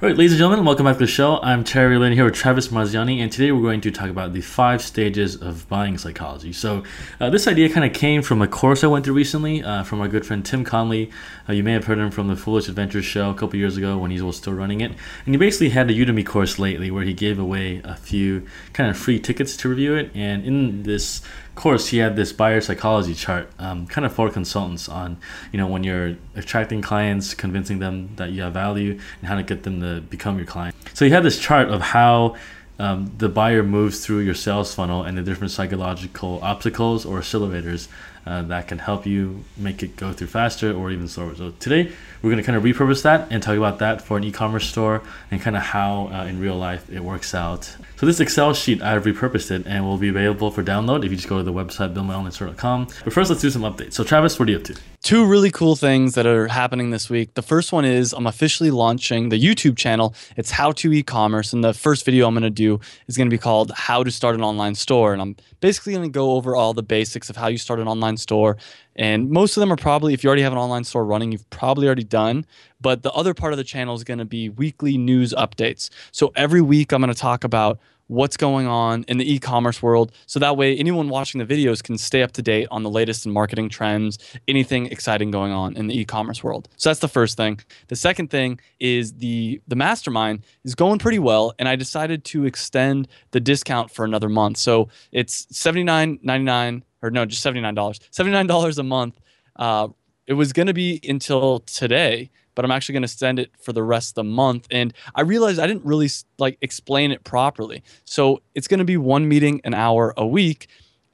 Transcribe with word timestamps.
All 0.00 0.08
right, 0.08 0.16
ladies 0.16 0.30
and 0.30 0.38
gentlemen, 0.38 0.64
welcome 0.64 0.86
back 0.86 0.94
to 0.94 1.00
the 1.00 1.06
show. 1.08 1.40
I'm 1.42 1.64
Terry 1.64 1.98
Lin 1.98 2.12
here 2.12 2.24
with 2.24 2.34
Travis 2.34 2.68
Marziani, 2.68 3.18
and 3.18 3.32
today 3.32 3.50
we're 3.50 3.62
going 3.62 3.80
to 3.80 3.90
talk 3.90 4.08
about 4.08 4.32
the 4.32 4.40
five 4.40 4.80
stages 4.80 5.34
of 5.34 5.68
buying 5.68 5.98
psychology. 5.98 6.52
So, 6.52 6.84
uh, 7.18 7.30
this 7.30 7.48
idea 7.48 7.68
kind 7.68 7.84
of 7.84 7.92
came 7.92 8.22
from 8.22 8.40
a 8.40 8.46
course 8.46 8.84
I 8.84 8.86
went 8.86 9.04
through 9.04 9.16
recently 9.16 9.60
uh, 9.60 9.82
from 9.82 10.00
our 10.00 10.06
good 10.06 10.24
friend 10.24 10.46
Tim 10.46 10.62
Conley. 10.62 11.10
Uh, 11.48 11.54
you 11.54 11.64
may 11.64 11.72
have 11.72 11.86
heard 11.86 11.98
him 11.98 12.12
from 12.12 12.28
the 12.28 12.36
Foolish 12.36 12.68
Adventures 12.68 13.06
show 13.06 13.30
a 13.30 13.34
couple 13.34 13.58
years 13.58 13.76
ago 13.76 13.98
when 13.98 14.12
he 14.12 14.20
was 14.20 14.36
still 14.36 14.52
running 14.52 14.82
it. 14.82 14.92
And 15.26 15.34
he 15.34 15.36
basically 15.36 15.70
had 15.70 15.90
a 15.90 15.92
Udemy 15.92 16.24
course 16.24 16.60
lately 16.60 16.92
where 16.92 17.02
he 17.02 17.12
gave 17.12 17.40
away 17.40 17.80
a 17.82 17.96
few 17.96 18.46
kind 18.74 18.88
of 18.88 18.96
free 18.96 19.18
tickets 19.18 19.56
to 19.56 19.68
review 19.68 19.96
it. 19.96 20.12
And 20.14 20.44
in 20.44 20.84
this 20.84 21.22
course, 21.58 21.88
he 21.88 21.98
had 21.98 22.16
this 22.16 22.32
buyer 22.32 22.60
psychology 22.60 23.14
chart, 23.14 23.50
um, 23.58 23.86
kind 23.86 24.06
of 24.06 24.12
for 24.14 24.30
consultants 24.30 24.88
on, 24.88 25.18
you 25.52 25.58
know, 25.58 25.66
when 25.66 25.84
you're 25.84 26.16
attracting 26.34 26.80
clients, 26.80 27.34
convincing 27.34 27.78
them 27.80 28.10
that 28.16 28.30
you 28.32 28.42
have 28.42 28.54
value, 28.54 28.92
and 29.20 29.28
how 29.28 29.36
to 29.36 29.42
get 29.42 29.64
them 29.64 29.80
to 29.80 30.00
become 30.00 30.36
your 30.38 30.46
client. 30.46 30.74
So 30.94 31.04
he 31.04 31.10
had 31.10 31.22
this 31.22 31.38
chart 31.38 31.68
of 31.68 31.80
how 31.82 32.36
um, 32.78 33.12
the 33.18 33.28
buyer 33.28 33.62
moves 33.62 34.04
through 34.04 34.20
your 34.20 34.34
sales 34.34 34.74
funnel 34.74 35.02
and 35.02 35.18
the 35.18 35.22
different 35.22 35.50
psychological 35.50 36.38
obstacles 36.42 37.04
or 37.04 37.18
accelerators 37.18 37.88
uh, 38.24 38.42
that 38.42 38.68
can 38.68 38.78
help 38.78 39.06
you 39.06 39.44
make 39.56 39.82
it 39.82 39.96
go 39.96 40.12
through 40.12 40.28
faster 40.28 40.72
or 40.72 40.90
even 40.90 41.08
slower. 41.08 41.34
So 41.34 41.50
today 41.58 41.92
we're 42.22 42.30
going 42.30 42.42
to 42.42 42.42
kind 42.42 42.56
of 42.56 42.62
repurpose 42.62 43.02
that 43.02 43.28
and 43.30 43.42
talk 43.42 43.56
about 43.56 43.78
that 43.78 44.02
for 44.02 44.16
an 44.16 44.24
e-commerce 44.24 44.68
store 44.68 45.02
and 45.30 45.40
kind 45.40 45.56
of 45.56 45.62
how 45.62 46.08
uh, 46.12 46.24
in 46.24 46.40
real 46.40 46.56
life 46.56 46.90
it 46.90 47.00
works 47.00 47.34
out. 47.34 47.76
So 47.96 48.06
this 48.06 48.20
Excel 48.20 48.54
sheet, 48.54 48.82
I've 48.82 49.04
repurposed 49.04 49.50
it 49.50 49.66
and 49.66 49.84
will 49.84 49.98
be 49.98 50.08
available 50.08 50.50
for 50.50 50.62
download 50.62 51.04
if 51.04 51.10
you 51.10 51.16
just 51.16 51.28
go 51.28 51.38
to 51.38 51.44
the 51.44 51.52
website 51.52 51.94
buildmyonlinestore.com. 51.94 52.88
But 53.04 53.12
first, 53.12 53.30
let's 53.30 53.42
do 53.42 53.50
some 53.50 53.62
updates. 53.62 53.94
So 53.94 54.04
Travis, 54.04 54.38
what 54.38 54.48
are 54.48 54.52
you 54.52 54.58
up 54.58 54.64
to? 54.64 54.76
Two 55.08 55.24
really 55.24 55.50
cool 55.50 55.74
things 55.74 56.16
that 56.16 56.26
are 56.26 56.48
happening 56.48 56.90
this 56.90 57.08
week. 57.08 57.32
The 57.32 57.40
first 57.40 57.72
one 57.72 57.86
is 57.86 58.12
I'm 58.12 58.26
officially 58.26 58.70
launching 58.70 59.30
the 59.30 59.42
YouTube 59.42 59.78
channel. 59.78 60.14
It's 60.36 60.50
How 60.50 60.70
to 60.72 60.92
E-commerce, 60.92 61.54
and 61.54 61.64
the 61.64 61.72
first 61.72 62.04
video 62.04 62.28
I'm 62.28 62.34
going 62.34 62.42
to 62.42 62.50
do 62.50 62.78
is 63.06 63.16
going 63.16 63.26
to 63.26 63.34
be 63.34 63.38
called 63.38 63.70
How 63.70 64.04
to 64.04 64.10
Start 64.10 64.34
an 64.34 64.42
Online 64.42 64.74
Store, 64.74 65.14
and 65.14 65.22
I'm 65.22 65.34
basically 65.60 65.94
going 65.94 66.04
to 66.04 66.10
go 66.10 66.32
over 66.32 66.54
all 66.54 66.74
the 66.74 66.82
basics 66.82 67.30
of 67.30 67.36
how 67.36 67.46
you 67.46 67.56
start 67.56 67.80
an 67.80 67.88
online 67.88 68.18
store. 68.18 68.58
And 68.96 69.30
most 69.30 69.56
of 69.56 69.62
them 69.62 69.72
are 69.72 69.76
probably, 69.76 70.12
if 70.12 70.22
you 70.22 70.28
already 70.28 70.42
have 70.42 70.52
an 70.52 70.58
online 70.58 70.84
store 70.84 71.06
running, 71.06 71.32
you've 71.32 71.48
probably 71.48 71.86
already 71.86 72.04
done. 72.04 72.44
But 72.78 73.02
the 73.02 73.12
other 73.12 73.32
part 73.32 73.54
of 73.54 73.56
the 73.56 73.64
channel 73.64 73.94
is 73.94 74.04
going 74.04 74.18
to 74.18 74.26
be 74.26 74.50
weekly 74.50 74.98
news 74.98 75.32
updates. 75.32 75.88
So 76.12 76.32
every 76.36 76.60
week, 76.60 76.92
I'm 76.92 77.00
going 77.00 77.14
to 77.14 77.18
talk 77.18 77.44
about 77.44 77.78
what's 78.08 78.36
going 78.36 78.66
on 78.66 79.04
in 79.08 79.18
the 79.18 79.32
e-commerce 79.32 79.82
world. 79.82 80.12
So 80.26 80.40
that 80.40 80.56
way 80.56 80.76
anyone 80.76 81.08
watching 81.08 81.38
the 81.38 81.46
videos 81.46 81.82
can 81.82 81.96
stay 81.96 82.22
up 82.22 82.32
to 82.32 82.42
date 82.42 82.66
on 82.70 82.82
the 82.82 82.90
latest 82.90 83.24
in 83.24 83.32
marketing 83.32 83.68
trends 83.68 84.18
anything 84.48 84.86
exciting 84.86 85.30
going 85.30 85.52
on 85.52 85.76
in 85.76 85.86
the 85.86 85.98
e-commerce 85.98 86.42
world. 86.42 86.68
So 86.76 86.88
that's 86.88 87.00
the 87.00 87.08
first 87.08 87.36
thing. 87.36 87.60
The 87.88 87.96
second 87.96 88.30
thing 88.30 88.60
is 88.80 89.14
the 89.14 89.60
the 89.68 89.76
mastermind 89.76 90.44
is 90.64 90.74
going 90.74 90.98
pretty 90.98 91.18
well 91.18 91.54
and 91.58 91.68
i 91.68 91.76
decided 91.76 92.24
to 92.24 92.44
extend 92.44 93.08
the 93.30 93.40
discount 93.40 93.90
for 93.90 94.04
another 94.04 94.28
month. 94.28 94.56
So 94.56 94.88
it's 95.12 95.46
79.99 95.46 96.82
or 97.02 97.10
no 97.10 97.24
just 97.24 97.44
$79 97.44 97.74
$79 97.74 98.78
a 98.78 98.82
month 98.82 99.20
uh, 99.56 99.88
it 100.26 100.34
was 100.34 100.52
going 100.52 100.66
to 100.66 100.74
be 100.74 101.00
until 101.08 101.60
today 101.60 102.30
but 102.58 102.64
I'm 102.64 102.72
actually 102.72 102.94
going 102.94 103.02
to 103.02 103.08
send 103.08 103.38
it 103.38 103.52
for 103.60 103.72
the 103.72 103.84
rest 103.84 104.10
of 104.10 104.14
the 104.16 104.24
month. 104.24 104.66
And 104.72 104.92
I 105.14 105.20
realized 105.20 105.60
I 105.60 105.68
didn't 105.68 105.84
really 105.84 106.08
like 106.40 106.58
explain 106.60 107.12
it 107.12 107.22
properly. 107.22 107.84
So 108.04 108.42
it's 108.56 108.66
going 108.66 108.78
to 108.78 108.84
be 108.84 108.96
one 108.96 109.28
meeting 109.28 109.60
an 109.62 109.74
hour 109.74 110.12
a 110.16 110.26
week. 110.26 110.66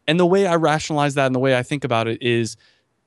And 0.09 0.19
the 0.19 0.25
way 0.25 0.47
I 0.47 0.55
rationalize 0.55 1.17
that 1.17 1.27
and 1.27 1.35
the 1.35 1.41
way 1.41 1.55
I 1.55 1.63
think 1.63 1.85
about 1.85 2.09
it 2.09 2.23
is 2.23 2.57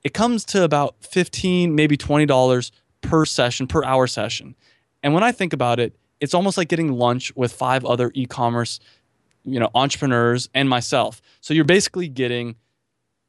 it 0.03 0.13
comes 0.13 0.45
to 0.45 0.63
about 0.63 0.97
15, 0.99 1.73
maybe 1.73 1.97
$20 1.97 2.71
per 3.01 3.25
session, 3.25 3.65
per 3.65 3.83
hour 3.83 4.05
session. 4.05 4.55
And 5.01 5.15
when 5.15 5.23
I 5.23 5.31
think 5.31 5.51
about 5.51 5.79
it, 5.79 5.97
it's 6.19 6.35
almost 6.35 6.59
like 6.59 6.67
getting 6.67 6.91
lunch 6.91 7.35
with 7.35 7.51
five 7.51 7.85
other 7.85 8.11
e-commerce, 8.13 8.79
you 9.45 9.59
know, 9.59 9.71
entrepreneurs 9.73 10.47
and 10.53 10.69
myself. 10.69 11.23
So 11.41 11.55
you're 11.55 11.65
basically 11.65 12.07
getting 12.07 12.55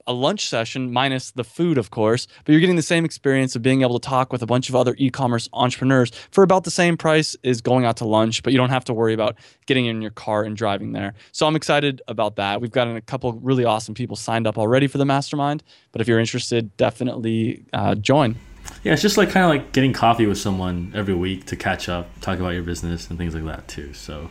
a 0.08 0.12
lunch 0.12 0.48
session 0.48 0.92
minus 0.92 1.30
the 1.32 1.44
food, 1.44 1.78
of 1.78 1.90
course, 1.90 2.26
but 2.44 2.52
you're 2.52 2.60
getting 2.60 2.76
the 2.76 2.82
same 2.82 3.04
experience 3.04 3.54
of 3.54 3.62
being 3.62 3.82
able 3.82 4.00
to 4.00 4.08
talk 4.08 4.32
with 4.32 4.42
a 4.42 4.46
bunch 4.46 4.68
of 4.68 4.74
other 4.74 4.94
e-commerce 4.98 5.48
entrepreneurs 5.52 6.10
for 6.30 6.42
about 6.42 6.64
the 6.64 6.70
same 6.70 6.96
price 6.96 7.36
as 7.44 7.60
going 7.60 7.84
out 7.84 7.98
to 7.98 8.06
lunch, 8.06 8.42
but 8.42 8.52
you 8.52 8.58
don't 8.58 8.70
have 8.70 8.84
to 8.84 8.94
worry 8.94 9.12
about 9.12 9.36
getting 9.66 9.86
in 9.86 10.02
your 10.02 10.10
car 10.10 10.42
and 10.42 10.56
driving 10.56 10.92
there. 10.92 11.14
So 11.32 11.46
I'm 11.46 11.54
excited 11.54 12.00
about 12.08 12.36
that. 12.36 12.60
We've 12.60 12.72
gotten 12.72 12.96
a 12.96 13.02
couple 13.02 13.32
really 13.34 13.64
awesome 13.64 13.94
people 13.94 14.16
signed 14.16 14.46
up 14.46 14.58
already 14.58 14.86
for 14.86 14.98
the 14.98 15.04
mastermind, 15.04 15.62
but 15.92 16.00
if 16.00 16.08
you're 16.08 16.18
interested, 16.18 16.74
definitely 16.78 17.64
uh, 17.72 17.94
join. 17.94 18.36
Yeah, 18.82 18.92
it's 18.92 19.02
just 19.02 19.16
like 19.16 19.30
kind 19.30 19.44
of 19.44 19.50
like 19.50 19.72
getting 19.72 19.92
coffee 19.92 20.26
with 20.26 20.38
someone 20.38 20.92
every 20.94 21.14
week 21.14 21.46
to 21.46 21.56
catch 21.56 21.88
up, 21.88 22.08
talk 22.20 22.38
about 22.38 22.50
your 22.50 22.62
business 22.62 23.08
and 23.08 23.18
things 23.18 23.34
like 23.34 23.44
that 23.44 23.68
too. 23.68 23.92
So 23.92 24.30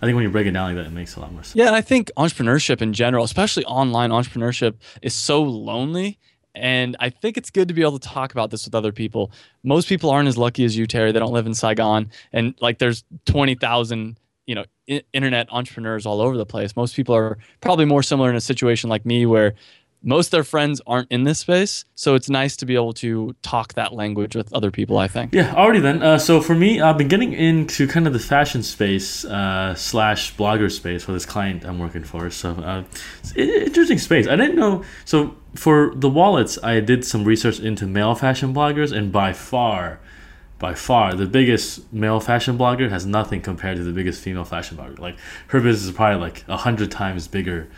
I 0.00 0.06
think 0.06 0.14
when 0.14 0.24
you 0.24 0.30
break 0.30 0.46
it 0.46 0.52
down 0.52 0.74
like 0.74 0.76
that, 0.76 0.90
it 0.90 0.94
makes 0.94 1.16
a 1.16 1.20
lot 1.20 1.32
more 1.32 1.42
sense. 1.42 1.56
Yeah, 1.56 1.66
and 1.66 1.76
I 1.76 1.80
think 1.80 2.10
entrepreneurship 2.16 2.82
in 2.82 2.92
general, 2.92 3.24
especially 3.24 3.64
online 3.64 4.10
entrepreneurship, 4.10 4.74
is 5.02 5.14
so 5.14 5.42
lonely. 5.42 6.18
And 6.54 6.96
I 6.98 7.10
think 7.10 7.36
it's 7.36 7.50
good 7.50 7.68
to 7.68 7.74
be 7.74 7.82
able 7.82 7.98
to 8.00 8.08
talk 8.08 8.32
about 8.32 8.50
this 8.50 8.64
with 8.64 8.74
other 8.74 8.90
people. 8.90 9.30
Most 9.62 9.88
people 9.88 10.10
aren't 10.10 10.28
as 10.28 10.36
lucky 10.36 10.64
as 10.64 10.76
you, 10.76 10.86
Terry. 10.86 11.12
They 11.12 11.20
don't 11.20 11.32
live 11.32 11.46
in 11.46 11.54
Saigon, 11.54 12.10
and 12.32 12.54
like 12.60 12.78
there's 12.78 13.04
twenty 13.26 13.54
thousand, 13.54 14.18
you 14.46 14.56
know, 14.56 14.64
internet 15.12 15.46
entrepreneurs 15.52 16.04
all 16.04 16.20
over 16.20 16.36
the 16.36 16.46
place. 16.46 16.74
Most 16.74 16.96
people 16.96 17.14
are 17.14 17.38
probably 17.60 17.84
more 17.84 18.02
similar 18.02 18.28
in 18.28 18.34
a 18.34 18.40
situation 18.40 18.90
like 18.90 19.06
me, 19.06 19.24
where 19.24 19.54
most 20.02 20.28
of 20.28 20.30
their 20.32 20.44
friends 20.44 20.80
aren't 20.86 21.10
in 21.10 21.24
this 21.24 21.40
space 21.40 21.84
so 21.94 22.14
it's 22.14 22.28
nice 22.28 22.56
to 22.56 22.66
be 22.66 22.74
able 22.74 22.92
to 22.92 23.34
talk 23.42 23.74
that 23.74 23.92
language 23.92 24.36
with 24.36 24.52
other 24.52 24.70
people 24.70 24.98
i 24.98 25.08
think. 25.08 25.34
Yeah 25.34 25.54
already 25.54 25.80
then. 25.80 26.02
Uh, 26.02 26.18
so 26.18 26.40
for 26.40 26.54
me 26.54 26.80
i've 26.80 26.98
been 26.98 27.08
getting 27.08 27.32
into 27.32 27.86
kind 27.86 28.06
of 28.06 28.12
the 28.12 28.18
fashion 28.18 28.62
space 28.62 29.24
uh, 29.24 29.74
slash 29.74 30.34
blogger 30.36 30.70
space 30.70 31.04
for 31.04 31.12
this 31.12 31.26
client 31.26 31.64
i'm 31.64 31.78
working 31.78 32.04
for 32.04 32.30
so 32.30 32.50
uh, 32.52 32.84
it's 33.34 33.36
interesting 33.36 33.98
space. 33.98 34.26
I 34.26 34.36
didn't 34.36 34.56
know 34.56 34.84
so 35.04 35.36
for 35.54 35.92
the 35.94 36.08
wallets 36.08 36.58
i 36.62 36.80
did 36.80 37.04
some 37.04 37.24
research 37.24 37.58
into 37.60 37.86
male 37.86 38.14
fashion 38.14 38.54
bloggers 38.54 38.96
and 38.96 39.12
by 39.12 39.32
far 39.32 40.00
by 40.58 40.74
far 40.74 41.14
the 41.14 41.26
biggest 41.26 41.92
male 41.92 42.20
fashion 42.20 42.58
blogger 42.58 42.90
has 42.90 43.06
nothing 43.06 43.40
compared 43.40 43.76
to 43.76 43.84
the 43.84 43.92
biggest 43.92 44.20
female 44.22 44.44
fashion 44.44 44.76
blogger. 44.76 44.98
Like 44.98 45.16
her 45.48 45.60
business 45.60 45.84
is 45.86 45.92
probably 45.92 46.20
like 46.20 46.44
a 46.48 46.56
hundred 46.56 46.90
times 46.90 47.28
bigger 47.28 47.68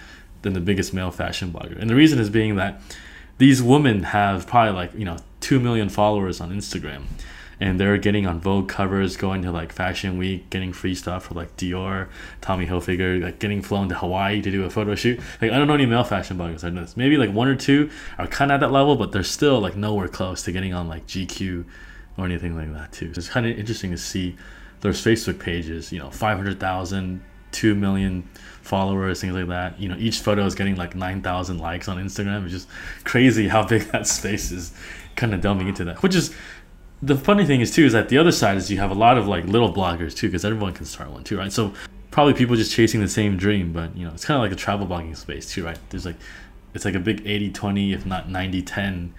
than 0.42 0.52
the 0.52 0.60
biggest 0.60 0.94
male 0.94 1.10
fashion 1.10 1.52
blogger. 1.52 1.78
And 1.78 1.88
the 1.88 1.94
reason 1.94 2.18
is 2.18 2.30
being 2.30 2.56
that 2.56 2.80
these 3.38 3.62
women 3.62 4.04
have 4.04 4.46
probably 4.46 4.74
like, 4.74 4.94
you 4.94 5.04
know, 5.04 5.16
2 5.40 5.60
million 5.60 5.88
followers 5.88 6.40
on 6.40 6.50
Instagram. 6.50 7.04
And 7.62 7.78
they're 7.78 7.98
getting 7.98 8.26
on 8.26 8.40
Vogue 8.40 8.70
covers, 8.70 9.18
going 9.18 9.42
to 9.42 9.52
like 9.52 9.70
Fashion 9.70 10.16
Week, 10.16 10.48
getting 10.48 10.72
free 10.72 10.94
stuff 10.94 11.24
for 11.24 11.34
like 11.34 11.56
Dior, 11.58 12.08
Tommy 12.40 12.66
Hilfiger, 12.66 13.22
like 13.22 13.38
getting 13.38 13.60
flown 13.60 13.90
to 13.90 13.94
Hawaii 13.94 14.40
to 14.40 14.50
do 14.50 14.64
a 14.64 14.70
photo 14.70 14.94
shoot. 14.94 15.20
Like 15.42 15.50
I 15.52 15.58
don't 15.58 15.66
know 15.68 15.74
any 15.74 15.84
male 15.84 16.04
fashion 16.04 16.38
bloggers. 16.38 16.64
I 16.64 16.70
know 16.70 16.80
this. 16.80 16.96
Maybe 16.96 17.18
like 17.18 17.30
one 17.32 17.48
or 17.48 17.56
two 17.56 17.90
are 18.16 18.26
kind 18.26 18.50
of 18.50 18.54
at 18.54 18.60
that 18.60 18.72
level, 18.72 18.96
but 18.96 19.12
they're 19.12 19.22
still 19.22 19.60
like 19.60 19.76
nowhere 19.76 20.08
close 20.08 20.42
to 20.44 20.52
getting 20.52 20.72
on 20.72 20.88
like 20.88 21.06
GQ 21.06 21.66
or 22.16 22.24
anything 22.24 22.56
like 22.56 22.72
that 22.72 22.92
too. 22.92 23.12
So 23.12 23.18
it's 23.18 23.28
kind 23.28 23.44
of 23.44 23.58
interesting 23.58 23.90
to 23.90 23.98
see 23.98 24.36
those 24.80 25.04
Facebook 25.04 25.38
pages. 25.38 25.92
You 25.92 25.98
know, 25.98 26.10
500,000, 26.10 27.22
2 27.52 27.74
million 27.74 28.28
followers, 28.62 29.20
things 29.20 29.34
like 29.34 29.48
that. 29.48 29.80
You 29.80 29.88
know, 29.88 29.96
each 29.98 30.20
photo 30.20 30.44
is 30.44 30.54
getting 30.54 30.76
like 30.76 30.94
9,000 30.94 31.58
likes 31.58 31.88
on 31.88 31.98
Instagram. 31.98 32.44
It's 32.44 32.52
just 32.52 32.68
crazy 33.04 33.48
how 33.48 33.66
big 33.66 33.82
that 33.92 34.06
space 34.06 34.50
is 34.50 34.72
kind 35.16 35.34
of 35.34 35.40
delving 35.40 35.68
into 35.68 35.84
that. 35.84 36.02
Which 36.02 36.14
is 36.14 36.34
the 37.02 37.16
funny 37.16 37.44
thing 37.46 37.60
is 37.60 37.74
too 37.74 37.84
is 37.84 37.92
that 37.92 38.08
the 38.08 38.18
other 38.18 38.32
side 38.32 38.56
is 38.56 38.70
you 38.70 38.78
have 38.78 38.90
a 38.90 38.94
lot 38.94 39.16
of 39.16 39.26
like 39.26 39.44
little 39.46 39.72
bloggers 39.72 40.14
too 40.14 40.28
because 40.28 40.44
everyone 40.44 40.72
can 40.72 40.84
start 40.84 41.10
one 41.10 41.24
too, 41.24 41.38
right? 41.38 41.52
So 41.52 41.72
probably 42.10 42.34
people 42.34 42.56
just 42.56 42.72
chasing 42.72 43.00
the 43.00 43.08
same 43.08 43.36
dream, 43.36 43.72
but 43.72 43.96
you 43.96 44.06
know, 44.06 44.12
it's 44.12 44.24
kind 44.24 44.36
of 44.36 44.42
like 44.42 44.52
a 44.52 44.60
travel 44.60 44.86
blogging 44.86 45.16
space 45.16 45.50
too, 45.50 45.64
right? 45.64 45.78
There's 45.90 46.06
like 46.06 46.16
it's 46.74 46.84
like 46.84 46.94
a 46.94 47.00
big 47.00 47.24
80-20 47.24 47.94
if 47.94 48.06
not 48.06 48.28
90-10 48.28 49.10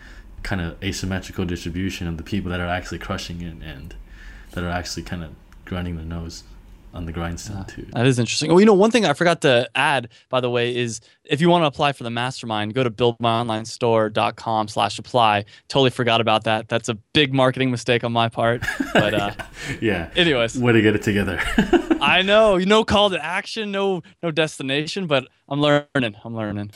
kind 0.43 0.61
of 0.61 0.81
asymmetrical 0.83 1.45
distribution 1.45 2.07
of 2.07 2.17
the 2.17 2.23
people 2.23 2.49
that 2.51 2.59
are 2.59 2.67
actually 2.67 2.99
crushing 2.99 3.41
it 3.41 3.55
and 3.61 3.93
that 4.51 4.63
are 4.63 4.69
actually 4.69 5.03
kind 5.03 5.23
of 5.23 5.31
grinding 5.65 5.95
their 5.97 6.05
nose 6.05 6.43
on 6.93 7.05
the 7.05 7.11
grindstone 7.11 7.65
too. 7.65 7.85
That 7.93 8.05
is 8.05 8.19
interesting. 8.19 8.49
Well, 8.49 8.59
you 8.59 8.65
know, 8.65 8.73
one 8.73 8.91
thing 8.91 9.05
I 9.05 9.13
forgot 9.13 9.41
to 9.41 9.69
add, 9.75 10.09
by 10.29 10.41
the 10.41 10.49
way, 10.49 10.75
is 10.75 11.01
if 11.23 11.39
you 11.39 11.49
want 11.49 11.63
to 11.63 11.67
apply 11.67 11.93
for 11.93 12.03
the 12.03 12.09
mastermind, 12.09 12.73
go 12.73 12.83
to 12.83 12.91
buildmyonlinestore.com 12.91 14.67
slash 14.67 14.99
apply. 14.99 15.45
Totally 15.67 15.89
forgot 15.89 16.21
about 16.21 16.43
that. 16.43 16.67
That's 16.67 16.89
a 16.89 16.95
big 17.13 17.33
marketing 17.33 17.71
mistake 17.71 18.03
on 18.03 18.11
my 18.11 18.29
part. 18.29 18.63
But 18.93 19.13
uh, 19.13 19.31
yeah. 19.79 20.09
Anyways. 20.17 20.59
Way 20.59 20.73
to 20.73 20.81
get 20.81 20.95
it 20.95 21.01
together. 21.01 21.39
I 22.01 22.23
know. 22.23 22.57
You 22.57 22.65
know 22.65 22.83
call 22.83 23.09
to 23.09 23.23
action, 23.23 23.71
no 23.71 24.03
no 24.21 24.31
destination, 24.31 25.07
but 25.07 25.27
I'm 25.47 25.61
learning. 25.61 26.15
I'm 26.23 26.35
learning. 26.35 26.71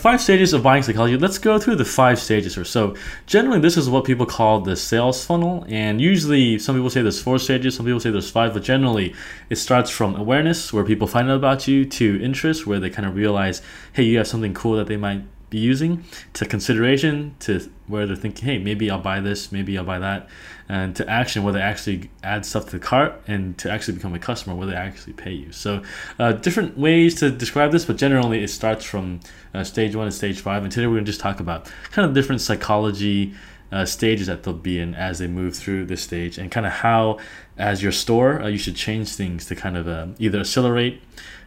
Five 0.00 0.22
stages 0.22 0.54
of 0.54 0.62
buying 0.62 0.82
psychology. 0.82 1.18
Let's 1.18 1.36
go 1.36 1.58
through 1.58 1.76
the 1.76 1.84
five 1.84 2.18
stages 2.18 2.56
or 2.56 2.64
so. 2.64 2.96
Generally, 3.26 3.60
this 3.60 3.76
is 3.76 3.90
what 3.90 4.06
people 4.06 4.24
call 4.24 4.62
the 4.62 4.74
sales 4.74 5.22
funnel, 5.22 5.66
and 5.68 6.00
usually 6.00 6.58
some 6.58 6.74
people 6.74 6.88
say 6.88 7.02
there's 7.02 7.20
four 7.20 7.38
stages, 7.38 7.76
some 7.76 7.84
people 7.84 8.00
say 8.00 8.10
there's 8.10 8.30
five, 8.30 8.54
but 8.54 8.62
generally 8.62 9.14
it 9.50 9.56
starts 9.56 9.90
from 9.90 10.16
awareness, 10.16 10.72
where 10.72 10.84
people 10.84 11.06
find 11.06 11.28
out 11.28 11.36
about 11.36 11.68
you, 11.68 11.84
to 11.84 12.18
interest, 12.22 12.66
where 12.66 12.80
they 12.80 12.88
kind 12.88 13.06
of 13.06 13.14
realize, 13.14 13.60
hey, 13.92 14.04
you 14.04 14.16
have 14.16 14.26
something 14.26 14.54
cool 14.54 14.74
that 14.76 14.86
they 14.86 14.96
might 14.96 15.22
be 15.50 15.58
using 15.58 16.04
to 16.32 16.46
consideration 16.46 17.34
to 17.40 17.68
where 17.88 18.06
they're 18.06 18.16
thinking, 18.16 18.44
hey, 18.44 18.58
maybe 18.58 18.88
I'll 18.88 19.00
buy 19.00 19.20
this, 19.20 19.50
maybe 19.50 19.76
I'll 19.76 19.84
buy 19.84 19.98
that, 19.98 20.28
and 20.68 20.94
to 20.96 21.08
action 21.10 21.42
where 21.42 21.52
they 21.52 21.60
actually 21.60 22.08
add 22.22 22.46
stuff 22.46 22.66
to 22.66 22.70
the 22.70 22.78
cart 22.78 23.20
and 23.26 23.58
to 23.58 23.70
actually 23.70 23.94
become 23.94 24.14
a 24.14 24.18
customer 24.18 24.54
where 24.54 24.68
they 24.68 24.74
actually 24.74 25.12
pay 25.12 25.32
you. 25.32 25.50
So, 25.50 25.82
uh, 26.20 26.32
different 26.32 26.78
ways 26.78 27.16
to 27.16 27.30
describe 27.30 27.72
this, 27.72 27.84
but 27.84 27.96
generally 27.96 28.42
it 28.44 28.48
starts 28.48 28.84
from 28.84 29.20
uh, 29.52 29.64
stage 29.64 29.96
one 29.96 30.06
and 30.06 30.14
stage 30.14 30.40
five. 30.40 30.62
And 30.62 30.70
today 30.70 30.86
we're 30.86 30.94
going 30.94 31.04
to 31.04 31.10
just 31.10 31.20
talk 31.20 31.40
about 31.40 31.70
kind 31.90 32.06
of 32.06 32.14
different 32.14 32.40
psychology. 32.40 33.34
Uh, 33.72 33.84
stages 33.84 34.26
that 34.26 34.42
they'll 34.42 34.52
be 34.52 34.80
in 34.80 34.96
as 34.96 35.20
they 35.20 35.28
move 35.28 35.54
through 35.54 35.86
this 35.86 36.02
stage, 36.02 36.38
and 36.38 36.50
kind 36.50 36.66
of 36.66 36.72
how, 36.72 37.16
as 37.56 37.84
your 37.84 37.92
store, 37.92 38.42
uh, 38.42 38.48
you 38.48 38.58
should 38.58 38.74
change 38.74 39.08
things 39.14 39.46
to 39.46 39.54
kind 39.54 39.76
of 39.76 39.86
uh, 39.86 40.06
either 40.18 40.40
accelerate 40.40 41.00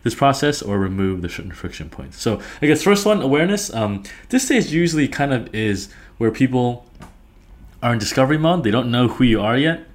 this 0.03 0.15
process 0.15 0.61
or 0.61 0.79
remove 0.79 1.21
the 1.21 1.27
certain 1.27 1.51
friction 1.51 1.89
points. 1.89 2.21
So 2.21 2.39
I 2.61 2.67
guess 2.67 2.81
first 2.81 3.05
one, 3.05 3.21
awareness. 3.21 3.73
Um, 3.73 4.03
this 4.29 4.45
stage 4.45 4.71
usually 4.71 5.09
kind 5.09 5.33
of 5.33 5.53
is 5.53 5.89
where 6.17 6.31
people 6.31 6.85
are 7.81 7.91
in 7.91 7.99
discovery 7.99 8.37
mode. 8.37 8.63
They 8.63 8.71
don't 8.71 8.89
know 8.89 9.09
who 9.09 9.25
you 9.25 9.41
are 9.41 9.57
yet. 9.57 9.85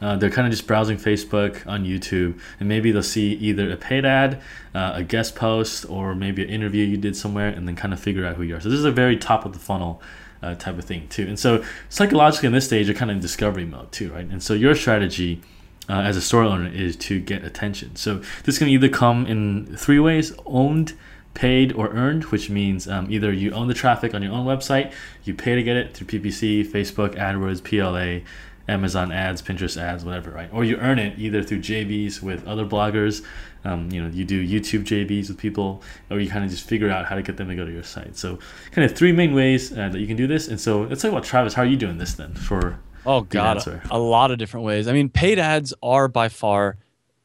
Uh, 0.00 0.16
they're 0.16 0.30
kind 0.30 0.46
of 0.46 0.52
just 0.52 0.66
browsing 0.66 0.98
Facebook 0.98 1.64
on 1.66 1.84
YouTube, 1.84 2.38
and 2.58 2.68
maybe 2.68 2.90
they'll 2.90 3.02
see 3.04 3.34
either 3.34 3.70
a 3.70 3.76
paid 3.76 4.04
ad, 4.04 4.40
uh, 4.74 4.92
a 4.96 5.02
guest 5.04 5.36
post, 5.36 5.84
or 5.88 6.14
maybe 6.14 6.42
an 6.42 6.48
interview 6.48 6.84
you 6.84 6.96
did 6.96 7.16
somewhere, 7.16 7.48
and 7.48 7.68
then 7.68 7.76
kind 7.76 7.92
of 7.92 8.00
figure 8.00 8.26
out 8.26 8.34
who 8.36 8.42
you 8.42 8.56
are. 8.56 8.60
So 8.60 8.68
this 8.68 8.78
is 8.78 8.84
a 8.84 8.90
very 8.92 9.16
top 9.16 9.44
of 9.44 9.52
the 9.52 9.60
funnel 9.60 10.02
uh, 10.42 10.54
type 10.54 10.78
of 10.78 10.84
thing 10.84 11.08
too. 11.08 11.26
And 11.26 11.38
so 11.38 11.64
psychologically, 11.88 12.48
in 12.48 12.52
this 12.52 12.66
stage, 12.66 12.86
you're 12.86 12.96
kind 12.96 13.10
of 13.10 13.16
in 13.16 13.22
discovery 13.22 13.64
mode 13.64 13.92
too, 13.92 14.12
right? 14.12 14.26
And 14.26 14.42
so 14.42 14.54
your 14.54 14.74
strategy 14.74 15.40
uh, 15.88 16.00
as 16.00 16.16
a 16.16 16.20
store 16.20 16.44
owner 16.44 16.68
is 16.68 16.96
to 16.96 17.20
get 17.20 17.44
attention. 17.44 17.96
So 17.96 18.22
this 18.44 18.58
can 18.58 18.68
either 18.68 18.88
come 18.88 19.26
in 19.26 19.76
three 19.76 19.98
ways: 19.98 20.32
owned, 20.46 20.94
paid, 21.34 21.72
or 21.72 21.88
earned, 21.90 22.24
which 22.26 22.50
means 22.50 22.88
um, 22.88 23.10
either 23.10 23.32
you 23.32 23.52
own 23.52 23.68
the 23.68 23.74
traffic 23.74 24.14
on 24.14 24.22
your 24.22 24.32
own 24.32 24.46
website, 24.46 24.92
you 25.24 25.34
pay 25.34 25.54
to 25.54 25.62
get 25.62 25.76
it 25.76 25.94
through 25.94 26.06
PPC, 26.06 26.66
Facebook, 26.66 27.16
AdWords, 27.16 27.62
PLA. 27.62 28.24
Amazon 28.68 29.12
ads, 29.12 29.42
Pinterest 29.42 29.76
ads, 29.76 30.04
whatever, 30.04 30.30
right? 30.30 30.48
Or 30.52 30.64
you 30.64 30.76
earn 30.76 30.98
it 30.98 31.18
either 31.18 31.42
through 31.42 31.60
JVs 31.60 32.22
with 32.22 32.46
other 32.46 32.64
bloggers. 32.64 33.24
Um, 33.64 33.90
you 33.90 34.02
know, 34.02 34.08
you 34.08 34.24
do 34.24 34.44
YouTube 34.44 34.84
JVs 34.84 35.28
with 35.28 35.38
people, 35.38 35.82
or 36.10 36.18
you 36.18 36.28
kind 36.28 36.44
of 36.44 36.50
just 36.50 36.66
figure 36.66 36.90
out 36.90 37.06
how 37.06 37.14
to 37.14 37.22
get 37.22 37.36
them 37.36 37.48
to 37.48 37.54
go 37.54 37.64
to 37.64 37.72
your 37.72 37.84
site. 37.84 38.16
So, 38.16 38.38
kind 38.72 38.84
of 38.84 38.96
three 38.96 39.12
main 39.12 39.34
ways 39.34 39.72
uh, 39.72 39.88
that 39.88 39.98
you 39.98 40.06
can 40.06 40.16
do 40.16 40.26
this. 40.26 40.48
And 40.48 40.60
so, 40.60 40.82
let's 40.82 41.02
talk 41.02 41.12
about 41.12 41.24
Travis. 41.24 41.54
How 41.54 41.62
are 41.62 41.66
you 41.66 41.76
doing 41.76 41.98
this 41.98 42.14
then 42.14 42.34
for 42.34 42.80
Oh 43.04 43.22
god, 43.22 43.66
a, 43.66 43.80
a 43.90 43.98
lot 43.98 44.30
of 44.30 44.38
different 44.38 44.66
ways. 44.66 44.86
I 44.86 44.92
mean, 44.92 45.08
paid 45.08 45.38
ads 45.38 45.74
are 45.82 46.08
by 46.08 46.28
far 46.28 46.76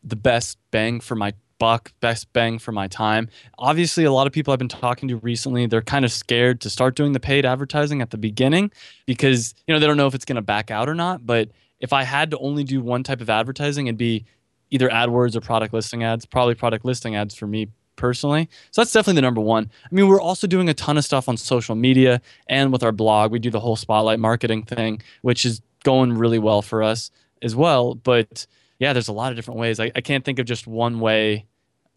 the 0.03 0.15
best 0.15 0.57
bang 0.71 0.99
for 0.99 1.15
my 1.15 1.33
buck, 1.59 1.91
best 1.99 2.31
bang 2.33 2.59
for 2.59 2.71
my 2.71 2.87
time. 2.87 3.29
Obviously, 3.57 4.03
a 4.03 4.11
lot 4.11 4.27
of 4.27 4.33
people 4.33 4.53
I've 4.53 4.59
been 4.59 4.67
talking 4.67 5.09
to 5.09 5.17
recently, 5.17 5.65
they're 5.65 5.81
kind 5.81 6.05
of 6.05 6.11
scared 6.11 6.61
to 6.61 6.69
start 6.69 6.95
doing 6.95 7.13
the 7.13 7.19
paid 7.19 7.45
advertising 7.45 8.01
at 8.01 8.11
the 8.11 8.17
beginning 8.17 8.71
because, 9.05 9.53
you 9.67 9.73
know, 9.73 9.79
they 9.79 9.87
don't 9.87 9.97
know 9.97 10.07
if 10.07 10.15
it's 10.15 10.25
going 10.25 10.35
to 10.35 10.41
back 10.41 10.71
out 10.71 10.89
or 10.89 10.95
not, 10.95 11.25
but 11.25 11.49
if 11.79 11.93
I 11.93 12.03
had 12.03 12.31
to 12.31 12.37
only 12.39 12.63
do 12.63 12.81
one 12.81 13.03
type 13.03 13.21
of 13.21 13.29
advertising, 13.29 13.87
it'd 13.87 13.97
be 13.97 14.25
either 14.69 14.89
AdWords 14.89 15.35
or 15.35 15.41
product 15.41 15.73
listing 15.73 16.03
ads, 16.03 16.25
probably 16.25 16.55
product 16.55 16.85
listing 16.85 17.15
ads 17.15 17.35
for 17.35 17.47
me 17.47 17.69
personally. 17.95 18.49
So 18.71 18.81
that's 18.81 18.91
definitely 18.91 19.15
the 19.15 19.21
number 19.23 19.41
one. 19.41 19.69
I 19.83 19.95
mean, 19.95 20.07
we're 20.07 20.21
also 20.21 20.47
doing 20.47 20.69
a 20.69 20.73
ton 20.73 20.97
of 20.97 21.05
stuff 21.05 21.27
on 21.27 21.37
social 21.37 21.75
media 21.75 22.21
and 22.47 22.71
with 22.71 22.83
our 22.83 22.91
blog. 22.91 23.31
We 23.31 23.39
do 23.39 23.49
the 23.49 23.59
whole 23.59 23.75
spotlight 23.75 24.19
marketing 24.19 24.63
thing, 24.63 25.01
which 25.21 25.45
is 25.45 25.61
going 25.83 26.13
really 26.13 26.39
well 26.39 26.61
for 26.61 26.83
us 26.83 27.11
as 27.41 27.55
well. 27.55 27.95
But 27.95 28.45
yeah, 28.79 28.93
there's 28.93 29.07
a 29.07 29.13
lot 29.13 29.31
of 29.31 29.35
different 29.35 29.59
ways. 29.59 29.79
I, 29.79 29.91
I 29.95 30.01
can't 30.01 30.23
think 30.23 30.39
of 30.39 30.45
just 30.45 30.67
one 30.67 30.99
way 30.99 31.45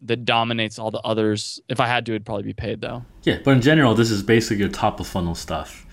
that 0.01 0.25
dominates 0.25 0.79
all 0.79 0.91
the 0.91 0.99
others. 1.01 1.59
If 1.69 1.79
I 1.79 1.87
had 1.87 2.05
to, 2.07 2.13
it'd 2.13 2.25
probably 2.25 2.43
be 2.43 2.53
paid 2.53 2.81
though. 2.81 3.05
Yeah, 3.23 3.39
but 3.43 3.51
in 3.51 3.61
general, 3.61 3.93
this 3.93 4.09
is 4.09 4.23
basically 4.23 4.57
your 4.57 4.69
top 4.69 4.99
of 4.99 5.07
funnel 5.07 5.35
stuff, 5.35 5.85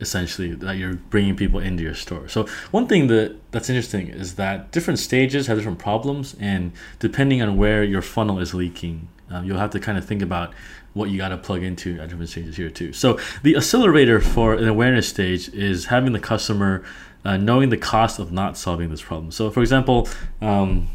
essentially 0.00 0.54
that 0.54 0.76
you're 0.76 0.94
bringing 0.94 1.36
people 1.36 1.58
into 1.58 1.82
your 1.82 1.94
store. 1.94 2.28
So 2.28 2.46
one 2.70 2.86
thing 2.86 3.08
that 3.08 3.36
that's 3.50 3.68
interesting 3.68 4.08
is 4.08 4.36
that 4.36 4.70
different 4.70 5.00
stages 5.00 5.48
have 5.48 5.58
different 5.58 5.78
problems, 5.78 6.36
and 6.38 6.72
depending 7.00 7.42
on 7.42 7.56
where 7.56 7.82
your 7.82 8.02
funnel 8.02 8.38
is 8.38 8.54
leaking, 8.54 9.08
um, 9.30 9.44
you'll 9.44 9.58
have 9.58 9.70
to 9.70 9.80
kind 9.80 9.98
of 9.98 10.04
think 10.04 10.22
about 10.22 10.54
what 10.94 11.10
you 11.10 11.18
got 11.18 11.28
to 11.28 11.36
plug 11.36 11.62
into 11.62 12.00
at 12.00 12.08
different 12.08 12.30
stages 12.30 12.56
here 12.56 12.70
too. 12.70 12.92
So 12.92 13.18
the 13.42 13.56
accelerator 13.56 14.20
for 14.20 14.54
an 14.54 14.66
awareness 14.66 15.08
stage 15.08 15.48
is 15.50 15.86
having 15.86 16.12
the 16.12 16.20
customer 16.20 16.84
uh, 17.26 17.36
knowing 17.36 17.70
the 17.70 17.76
cost 17.76 18.20
of 18.20 18.30
not 18.30 18.56
solving 18.56 18.88
this 18.88 19.02
problem. 19.02 19.32
So, 19.32 19.50
for 19.50 19.60
example, 19.60 20.08
um, 20.40 20.88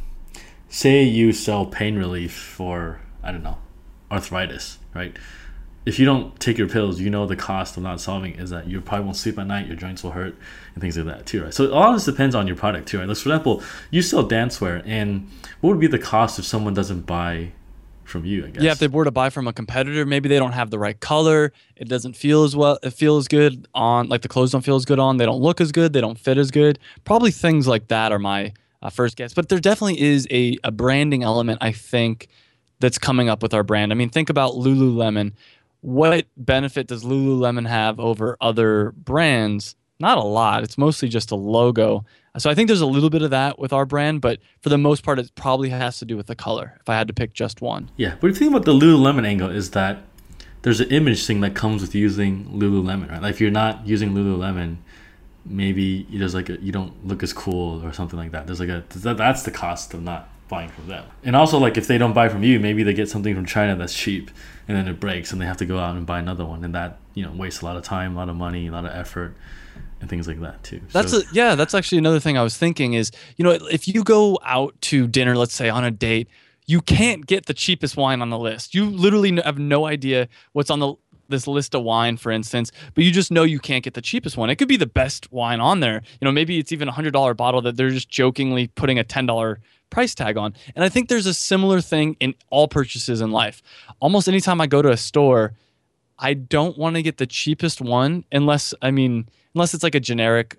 say 0.69 1.03
you 1.03 1.33
sell 1.33 1.65
pain 1.65 1.97
relief 1.97 2.33
for, 2.33 3.01
I 3.21 3.33
don't 3.33 3.43
know, 3.43 3.57
arthritis, 4.09 4.79
right? 4.95 5.15
If 5.85 5.99
you 5.99 6.05
don't 6.05 6.39
take 6.39 6.57
your 6.57 6.69
pills, 6.69 7.01
you 7.01 7.09
know 7.09 7.25
the 7.25 7.35
cost 7.35 7.75
of 7.75 7.83
not 7.83 7.99
solving 7.99 8.35
is 8.35 8.49
that 8.51 8.67
you 8.67 8.79
probably 8.79 9.05
won't 9.05 9.17
sleep 9.17 9.37
at 9.39 9.47
night, 9.47 9.67
your 9.67 9.75
joints 9.75 10.03
will 10.03 10.11
hurt, 10.11 10.37
and 10.73 10.81
things 10.81 10.95
like 10.95 11.07
that 11.07 11.25
too, 11.25 11.43
right? 11.43 11.53
So 11.53 11.73
all 11.73 11.91
this 11.91 12.05
depends 12.05 12.33
on 12.33 12.47
your 12.47 12.55
product 12.55 12.87
too, 12.87 12.99
right? 12.99 13.07
Like 13.07 13.17
for 13.17 13.29
example, 13.29 13.61
you 13.89 14.01
sell 14.01 14.25
dancewear, 14.25 14.83
and 14.85 15.27
what 15.59 15.71
would 15.71 15.79
be 15.79 15.87
the 15.87 15.99
cost 15.99 16.39
if 16.39 16.45
someone 16.45 16.73
doesn't 16.73 17.01
buy 17.01 17.51
from 18.11 18.25
you, 18.25 18.45
I 18.45 18.49
guess. 18.49 18.61
Yeah, 18.61 18.71
if 18.73 18.79
they 18.79 18.87
were 18.87 19.05
to 19.05 19.11
buy 19.11 19.29
from 19.29 19.47
a 19.47 19.53
competitor, 19.53 20.05
maybe 20.05 20.29
they 20.29 20.37
don't 20.37 20.51
have 20.51 20.69
the 20.69 20.77
right 20.77 20.99
color. 20.99 21.51
It 21.75 21.87
doesn't 21.87 22.15
feel 22.15 22.43
as 22.43 22.55
well. 22.55 22.77
It 22.83 22.91
feels 22.91 23.27
good 23.27 23.67
on, 23.73 24.09
like 24.09 24.21
the 24.21 24.27
clothes 24.27 24.51
don't 24.51 24.61
feel 24.63 24.75
as 24.75 24.85
good 24.85 24.99
on. 24.99 25.17
They 25.17 25.25
don't 25.25 25.41
look 25.41 25.59
as 25.61 25.71
good. 25.71 25.93
They 25.93 26.01
don't 26.01 26.19
fit 26.19 26.37
as 26.37 26.51
good. 26.51 26.77
Probably 27.05 27.31
things 27.31 27.67
like 27.67 27.87
that 27.87 28.11
are 28.11 28.19
my 28.19 28.53
uh, 28.81 28.89
first 28.89 29.15
guess. 29.15 29.33
But 29.33 29.49
there 29.49 29.59
definitely 29.59 29.99
is 29.99 30.27
a, 30.29 30.57
a 30.63 30.71
branding 30.71 31.23
element, 31.23 31.59
I 31.61 31.71
think, 31.71 32.27
that's 32.79 32.97
coming 32.97 33.29
up 33.29 33.41
with 33.41 33.53
our 33.53 33.63
brand. 33.63 33.91
I 33.91 33.95
mean, 33.95 34.09
think 34.09 34.29
about 34.29 34.53
Lululemon. 34.53 35.33
What 35.81 36.27
benefit 36.37 36.87
does 36.87 37.03
Lululemon 37.03 37.67
have 37.67 37.99
over 37.99 38.37
other 38.41 38.91
brands? 38.91 39.75
Not 39.99 40.17
a 40.17 40.23
lot. 40.23 40.63
It's 40.63 40.77
mostly 40.77 41.09
just 41.09 41.31
a 41.31 41.35
logo. 41.35 42.05
So 42.37 42.49
I 42.49 42.55
think 42.55 42.67
there's 42.67 42.81
a 42.81 42.85
little 42.85 43.09
bit 43.09 43.21
of 43.21 43.31
that 43.31 43.59
with 43.59 43.73
our 43.73 43.85
brand, 43.85 44.21
but 44.21 44.39
for 44.61 44.69
the 44.69 44.77
most 44.77 45.03
part, 45.03 45.19
it 45.19 45.29
probably 45.35 45.69
has 45.69 45.99
to 45.99 46.05
do 46.05 46.15
with 46.15 46.27
the 46.27 46.35
color. 46.35 46.77
If 46.79 46.87
I 46.87 46.95
had 46.95 47.07
to 47.07 47.13
pick 47.13 47.33
just 47.33 47.61
one. 47.61 47.91
Yeah, 47.97 48.15
but 48.21 48.33
the 48.33 48.39
thing 48.39 48.47
about 48.47 48.63
the 48.63 48.73
Lululemon 48.73 49.25
angle 49.25 49.49
is 49.49 49.71
that 49.71 50.03
there's 50.61 50.79
an 50.79 50.89
image 50.89 51.25
thing 51.25 51.41
that 51.41 51.55
comes 51.55 51.81
with 51.81 51.93
using 51.93 52.45
Lululemon, 52.45 53.11
right? 53.11 53.21
Like 53.21 53.31
if 53.31 53.41
you're 53.41 53.51
not 53.51 53.85
using 53.85 54.13
Lululemon, 54.13 54.77
maybe 55.45 56.03
there's 56.11 56.35
like 56.35 56.49
a, 56.49 56.61
you 56.61 56.71
don't 56.71 57.05
look 57.05 57.23
as 57.23 57.33
cool 57.33 57.85
or 57.85 57.91
something 57.91 58.17
like 58.17 58.31
that. 58.31 58.45
There's 58.47 58.59
like 58.59 58.69
a 58.69 58.83
that's 58.89 59.43
the 59.43 59.51
cost 59.51 59.93
of 59.93 60.01
not 60.03 60.29
buying 60.51 60.69
from 60.69 60.87
them. 60.87 61.05
And 61.23 61.35
also 61.35 61.57
like 61.57 61.77
if 61.77 61.87
they 61.87 61.97
don't 61.97 62.13
buy 62.13 62.29
from 62.29 62.43
you, 62.43 62.59
maybe 62.59 62.83
they 62.83 62.93
get 62.93 63.09
something 63.09 63.33
from 63.33 63.45
China 63.45 63.75
that's 63.75 63.95
cheap 63.95 64.29
and 64.67 64.77
then 64.77 64.87
it 64.87 64.99
breaks 64.99 65.31
and 65.31 65.41
they 65.41 65.45
have 65.45 65.57
to 65.57 65.65
go 65.65 65.79
out 65.79 65.95
and 65.95 66.05
buy 66.05 66.19
another 66.19 66.45
one 66.45 66.63
and 66.63 66.75
that, 66.75 66.99
you 67.15 67.23
know, 67.25 67.31
wastes 67.31 67.61
a 67.61 67.65
lot 67.65 67.77
of 67.77 67.83
time, 67.83 68.15
a 68.15 68.19
lot 68.19 68.29
of 68.29 68.35
money, 68.35 68.67
a 68.67 68.71
lot 68.71 68.85
of 68.85 68.91
effort 68.91 69.33
and 70.01 70.09
things 70.09 70.27
like 70.27 70.41
that 70.41 70.61
too. 70.61 70.81
That's 70.91 71.11
so, 71.11 71.19
a, 71.19 71.23
yeah, 71.31 71.55
that's 71.55 71.73
actually 71.73 71.99
another 71.99 72.19
thing 72.19 72.37
I 72.37 72.43
was 72.43 72.57
thinking 72.57 72.93
is, 72.93 73.11
you 73.37 73.45
know, 73.45 73.51
if 73.51 73.87
you 73.87 74.03
go 74.03 74.37
out 74.43 74.79
to 74.81 75.07
dinner, 75.07 75.35
let's 75.35 75.55
say 75.55 75.69
on 75.69 75.85
a 75.85 75.91
date, 75.91 76.27
you 76.67 76.81
can't 76.81 77.25
get 77.25 77.45
the 77.45 77.53
cheapest 77.53 77.95
wine 77.95 78.21
on 78.21 78.29
the 78.29 78.37
list. 78.37 78.75
You 78.75 78.89
literally 78.89 79.41
have 79.41 79.57
no 79.57 79.85
idea 79.85 80.27
what's 80.51 80.69
on 80.69 80.79
the 80.79 80.95
this 81.29 81.47
list 81.47 81.73
of 81.73 81.83
wine, 81.83 82.17
for 82.17 82.29
instance, 82.29 82.73
but 82.93 83.05
you 83.05 83.11
just 83.11 83.31
know 83.31 83.43
you 83.43 83.59
can't 83.59 83.85
get 83.85 83.93
the 83.93 84.01
cheapest 84.01 84.35
one. 84.35 84.49
It 84.49 84.57
could 84.57 84.67
be 84.67 84.75
the 84.75 84.85
best 84.85 85.31
wine 85.31 85.61
on 85.61 85.79
there. 85.79 86.01
You 86.19 86.25
know, 86.25 86.31
maybe 86.31 86.59
it's 86.59 86.73
even 86.73 86.89
a 86.89 86.91
hundred 86.91 87.13
dollar 87.13 87.33
bottle 87.33 87.61
that 87.61 87.77
they're 87.77 87.89
just 87.89 88.09
jokingly 88.09 88.67
putting 88.67 88.99
a 88.99 89.03
ten 89.03 89.25
dollar 89.25 89.59
price 89.91 90.15
tag 90.15 90.37
on. 90.37 90.55
And 90.75 90.83
I 90.83 90.89
think 90.89 91.07
there's 91.07 91.27
a 91.27 91.33
similar 91.33 91.81
thing 91.81 92.17
in 92.19 92.33
all 92.49 92.67
purchases 92.67 93.21
in 93.21 93.31
life. 93.31 93.61
Almost 93.99 94.27
anytime 94.27 94.59
I 94.59 94.65
go 94.65 94.81
to 94.81 94.89
a 94.89 94.97
store, 94.97 95.53
I 96.17 96.33
don't 96.33 96.77
want 96.77 96.95
to 96.95 97.03
get 97.03 97.17
the 97.17 97.27
cheapest 97.27 97.81
one 97.81 98.25
unless 98.31 98.73
I 98.81 98.89
mean 98.89 99.29
unless 99.53 99.73
it's 99.73 99.83
like 99.83 99.95
a 99.95 99.99
generic 99.99 100.57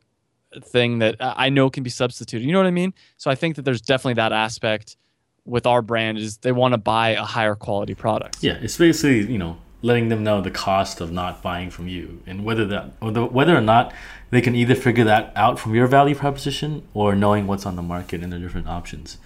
thing 0.63 0.99
that 0.99 1.17
I 1.19 1.49
know 1.49 1.71
can 1.71 1.83
be 1.83 1.91
substituted. 1.91 2.45
You 2.45 2.53
know 2.53 2.59
what 2.59 2.67
I 2.67 2.73
mean? 2.73 2.95
So 3.17 3.31
I 3.31 3.35
think 3.35 3.57
that 3.57 3.63
there's 3.63 3.81
definitely 3.81 4.15
that 4.15 4.33
aspect 4.33 4.97
with 5.45 5.67
our 5.67 5.83
brand 5.83 6.19
is 6.19 6.37
they 6.39 6.53
want 6.53 6.73
to 6.73 6.79
buy 6.79 7.11
a 7.11 7.23
higher 7.23 7.55
quality 7.55 7.95
product. 7.95 8.39
Yeah, 8.43 8.59
it's 8.61 8.77
basically 8.77 9.33
you 9.33 9.39
know 9.39 9.57
letting 9.83 10.09
them 10.09 10.23
know 10.23 10.41
the 10.41 10.51
cost 10.51 11.01
of 11.01 11.11
not 11.13 11.43
buying 11.43 11.71
from 11.71 11.89
you 11.89 12.23
and 12.27 12.45
whether 12.45 12.65
that 12.65 12.93
whether 13.01 13.57
or 13.57 13.61
not 13.61 13.93
they 14.31 14.41
can 14.41 14.55
either 14.55 14.75
figure 14.75 15.05
that 15.05 15.33
out 15.37 15.59
from 15.59 15.75
your 15.75 15.87
value 15.87 16.15
proposition 16.15 16.87
or 16.95 17.15
knowing 17.15 17.47
what's 17.47 17.67
on 17.67 17.77
the 17.77 17.83
market 17.83 18.23
and 18.23 18.33
the 18.33 18.39
different 18.39 18.69
options 18.69 19.19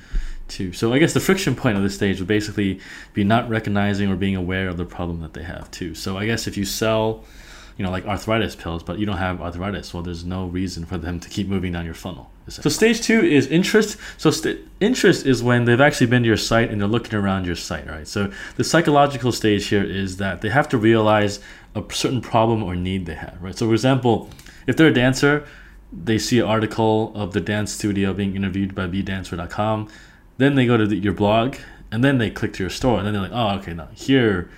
too. 0.49 0.73
So 0.73 0.93
I 0.93 0.99
guess 0.99 1.13
the 1.13 1.21
friction 1.21 1.55
point 1.55 1.77
of 1.77 1.83
this 1.83 1.95
stage 1.95 2.19
would 2.19 2.29
basically 2.29 2.81
be 3.13 3.23
not 3.23 3.49
recognizing 3.49 4.11
or 4.11 4.17
being 4.17 4.37
aware 4.37 4.69
of 4.69 4.77
the 4.77 4.85
problem 4.85 5.21
that 5.21 5.35
they 5.35 5.43
have 5.43 5.71
too. 5.71 5.95
So 5.95 6.17
I 6.17 6.27
guess 6.27 6.47
if 6.47 6.57
you 6.57 6.65
sell 6.65 7.25
you 7.77 7.85
know, 7.85 7.91
like 7.91 8.07
arthritis 8.07 8.57
pills, 8.57 8.83
but 8.83 8.99
you 8.99 9.07
don't 9.07 9.19
have 9.19 9.41
arthritis. 9.41 9.93
Well, 9.93 10.03
there's 10.03 10.25
no 10.25 10.47
reason 10.47 10.87
for 10.87 10.97
them 10.97 11.21
to 11.21 11.29
keep 11.29 11.47
moving 11.47 11.73
down 11.73 11.85
your 11.85 11.95
funnel. 11.95 12.31
So 12.49 12.69
stage 12.71 13.03
two 13.03 13.21
is 13.21 13.47
interest. 13.49 13.99
So 14.19 14.31
st- 14.31 14.61
interest 14.81 15.27
is 15.27 15.43
when 15.43 15.65
they've 15.65 15.81
actually 15.81 16.07
been 16.07 16.23
to 16.23 16.29
your 16.29 16.37
site 16.37 16.71
and 16.71 16.81
they're 16.81 16.89
looking 16.89 17.15
around 17.15 17.45
your 17.45 17.57
site, 17.57 17.87
right? 17.89 18.07
So 18.07 18.31
the 18.57 18.65
psychological 18.65 19.33
stage 19.33 19.67
here 19.67 19.83
is 19.83 20.19
that 20.19 20.43
they 20.43 20.49
have 20.51 20.69
to 20.71 20.79
realize 20.79 21.41
a 21.75 21.83
certain 21.91 22.21
problem 22.21 22.63
or 22.63 22.77
need 22.77 23.07
they 23.07 23.15
have, 23.15 23.37
right? 23.41 23.57
So 23.57 23.67
for 23.67 23.73
example, 23.73 24.31
if 24.67 24.77
they're 24.77 24.89
a 24.89 24.95
dancer, 24.95 25.47
they 25.93 26.19
see 26.19 26.39
an 26.39 26.47
article 26.47 27.13
of 27.15 27.33
the 27.33 27.41
dance 27.41 27.73
studio 27.73 28.13
being 28.13 28.37
interviewed 28.37 28.75
by 28.75 28.87
bdancewear.com, 28.87 29.89
then 30.39 30.55
they 30.55 30.67
go 30.67 30.77
to 30.77 30.87
the, 30.87 30.97
your 30.97 31.13
blog 31.13 31.57
and 31.91 32.05
then 32.05 32.19
they 32.19 32.31
click 32.31 32.53
to 32.55 32.63
your 32.63 32.71
store 32.71 32.99
and 32.99 33.07
then 33.07 33.13
they're 33.13 33.23
like, 33.23 33.33
oh, 33.33 33.59
okay, 33.59 33.75
now 33.75 33.89
here 33.95 34.51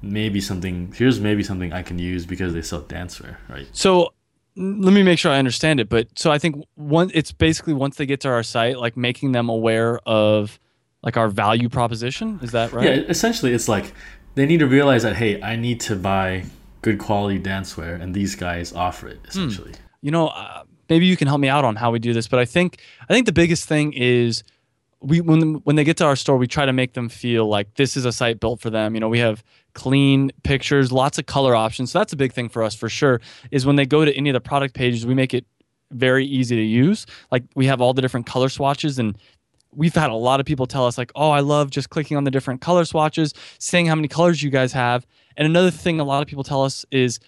maybe 0.00 0.40
something 0.40 0.92
here's 0.96 1.18
maybe 1.18 1.42
something 1.42 1.72
I 1.72 1.82
can 1.82 1.98
use 1.98 2.24
because 2.24 2.52
they 2.52 2.62
sell 2.62 2.82
dancewear, 2.82 3.36
right? 3.48 3.66
So 3.72 4.12
let 4.58 4.92
me 4.92 5.02
make 5.02 5.18
sure 5.18 5.30
I 5.32 5.38
understand 5.38 5.80
it. 5.80 5.88
But 5.88 6.18
so 6.18 6.30
I 6.30 6.38
think 6.38 6.64
one, 6.74 7.10
it's 7.14 7.32
basically 7.32 7.74
once 7.74 7.96
they 7.96 8.06
get 8.06 8.20
to 8.22 8.28
our 8.28 8.42
site, 8.42 8.78
like 8.78 8.96
making 8.96 9.32
them 9.32 9.48
aware 9.48 10.00
of 10.06 10.58
like 11.02 11.16
our 11.16 11.28
value 11.28 11.68
proposition. 11.68 12.40
Is 12.42 12.52
that 12.52 12.72
right? 12.72 12.84
Yeah, 12.84 13.02
essentially, 13.08 13.52
it's 13.52 13.68
like 13.68 13.92
they 14.34 14.46
need 14.46 14.58
to 14.58 14.66
realize 14.66 15.04
that 15.04 15.16
hey, 15.16 15.40
I 15.40 15.56
need 15.56 15.80
to 15.82 15.96
buy 15.96 16.44
good 16.82 16.98
quality 16.98 17.38
dancewear, 17.38 18.00
and 18.00 18.14
these 18.14 18.34
guys 18.34 18.72
offer 18.72 19.08
it 19.08 19.20
essentially. 19.28 19.72
you 20.00 20.10
know, 20.10 20.28
uh, 20.28 20.64
maybe 20.88 21.06
you 21.06 21.16
can 21.16 21.28
help 21.28 21.40
me 21.40 21.48
out 21.48 21.64
on 21.64 21.76
how 21.76 21.90
we 21.90 21.98
do 21.98 22.12
this. 22.12 22.26
But 22.26 22.40
I 22.40 22.44
think 22.44 22.80
I 23.08 23.14
think 23.14 23.26
the 23.26 23.32
biggest 23.32 23.66
thing 23.66 23.92
is 23.92 24.42
we 25.00 25.20
when 25.20 25.54
when 25.64 25.76
they 25.76 25.84
get 25.84 25.96
to 25.98 26.04
our 26.04 26.16
store, 26.16 26.36
we 26.36 26.48
try 26.48 26.66
to 26.66 26.72
make 26.72 26.94
them 26.94 27.08
feel 27.08 27.46
like 27.46 27.74
this 27.74 27.96
is 27.96 28.04
a 28.04 28.12
site 28.12 28.40
built 28.40 28.60
for 28.60 28.70
them. 28.70 28.94
You 28.94 29.00
know, 29.00 29.08
we 29.08 29.20
have 29.20 29.44
clean 29.78 30.32
pictures, 30.42 30.90
lots 30.90 31.20
of 31.20 31.26
color 31.26 31.54
options. 31.54 31.92
So 31.92 32.00
that's 32.00 32.12
a 32.12 32.16
big 32.16 32.32
thing 32.32 32.48
for 32.48 32.64
us 32.64 32.74
for 32.74 32.88
sure. 32.88 33.20
Is 33.52 33.64
when 33.64 33.76
they 33.76 33.86
go 33.86 34.04
to 34.04 34.12
any 34.16 34.28
of 34.28 34.34
the 34.34 34.40
product 34.40 34.74
pages, 34.74 35.06
we 35.06 35.14
make 35.14 35.32
it 35.32 35.46
very 35.92 36.26
easy 36.26 36.56
to 36.56 36.62
use. 36.62 37.06
Like 37.30 37.44
we 37.54 37.66
have 37.66 37.80
all 37.80 37.94
the 37.94 38.02
different 38.02 38.26
color 38.26 38.48
swatches 38.48 38.98
and 38.98 39.16
we've 39.70 39.94
had 39.94 40.10
a 40.10 40.14
lot 40.14 40.40
of 40.40 40.46
people 40.46 40.66
tell 40.66 40.84
us 40.84 40.98
like, 40.98 41.12
"Oh, 41.14 41.30
I 41.30 41.40
love 41.40 41.70
just 41.70 41.90
clicking 41.90 42.16
on 42.16 42.24
the 42.24 42.30
different 42.32 42.60
color 42.60 42.84
swatches, 42.84 43.34
seeing 43.60 43.86
how 43.86 43.94
many 43.94 44.08
colors 44.08 44.42
you 44.42 44.50
guys 44.50 44.72
have." 44.72 45.06
And 45.36 45.46
another 45.46 45.70
thing 45.70 46.00
a 46.00 46.04
lot 46.04 46.22
of 46.22 46.26
people 46.26 46.42
tell 46.42 46.64
us 46.64 46.84
is 46.90 47.20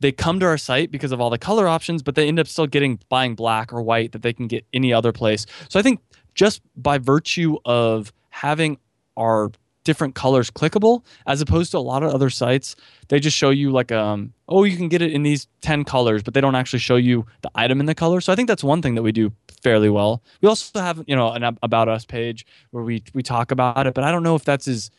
they 0.00 0.12
come 0.12 0.38
to 0.40 0.46
our 0.46 0.58
site 0.58 0.90
because 0.90 1.10
of 1.10 1.22
all 1.22 1.30
the 1.30 1.38
color 1.38 1.66
options, 1.66 2.02
but 2.02 2.16
they 2.16 2.28
end 2.28 2.38
up 2.38 2.48
still 2.48 2.66
getting 2.66 3.00
buying 3.08 3.34
black 3.34 3.72
or 3.72 3.80
white 3.80 4.12
that 4.12 4.20
they 4.20 4.34
can 4.34 4.46
get 4.46 4.66
any 4.74 4.92
other 4.92 5.10
place. 5.10 5.46
So 5.70 5.80
I 5.80 5.82
think 5.82 6.00
just 6.34 6.60
by 6.76 6.98
virtue 6.98 7.56
of 7.64 8.12
having 8.28 8.76
our 9.16 9.52
different 9.84 10.14
colors 10.14 10.50
clickable 10.50 11.02
as 11.26 11.40
opposed 11.40 11.70
to 11.70 11.78
a 11.78 11.80
lot 11.80 12.02
of 12.02 12.12
other 12.12 12.30
sites 12.30 12.74
they 13.08 13.20
just 13.20 13.36
show 13.36 13.50
you 13.50 13.70
like 13.70 13.92
um 13.92 14.32
oh 14.48 14.64
you 14.64 14.76
can 14.76 14.88
get 14.88 15.02
it 15.02 15.12
in 15.12 15.22
these 15.22 15.46
10 15.60 15.84
colors 15.84 16.22
but 16.22 16.34
they 16.34 16.40
don't 16.40 16.54
actually 16.54 16.78
show 16.78 16.96
you 16.96 17.26
the 17.42 17.50
item 17.54 17.80
in 17.80 17.86
the 17.86 17.94
color. 17.94 18.20
So 18.20 18.32
i 18.32 18.36
think 18.36 18.48
that's 18.48 18.64
one 18.64 18.82
thing 18.82 18.94
that 18.94 19.02
we 19.02 19.12
do 19.12 19.32
fairly 19.62 19.88
well. 19.88 20.22
We 20.42 20.48
also 20.48 20.80
have 20.80 21.04
you 21.06 21.16
know 21.16 21.30
an 21.32 21.56
about 21.62 21.88
us 21.88 22.04
page 22.04 22.46
where 22.70 22.82
we 22.82 23.02
we 23.14 23.22
talk 23.22 23.50
about 23.50 23.86
it 23.86 23.94
but 23.94 24.04
i 24.04 24.10
don't 24.10 24.22
know 24.22 24.34
if 24.34 24.44
that's 24.44 24.66
as 24.68 24.90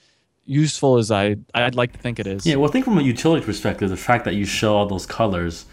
useful 0.46 0.98
as 0.98 1.10
i 1.12 1.36
i'd 1.56 1.76
like 1.76 1.92
to 1.94 2.00
think 2.00 2.20
it 2.20 2.28
is. 2.28 2.46
Yeah, 2.46 2.56
well, 2.56 2.72
think 2.72 2.86
from 2.86 2.98
a 2.98 3.02
utility 3.02 3.44
perspective, 3.46 3.90
the 3.90 3.98
fact 3.98 4.26
that 4.26 4.36
you 4.36 4.46
show 4.46 4.76
all 4.76 4.86
those 4.86 5.06
colors 5.06 5.66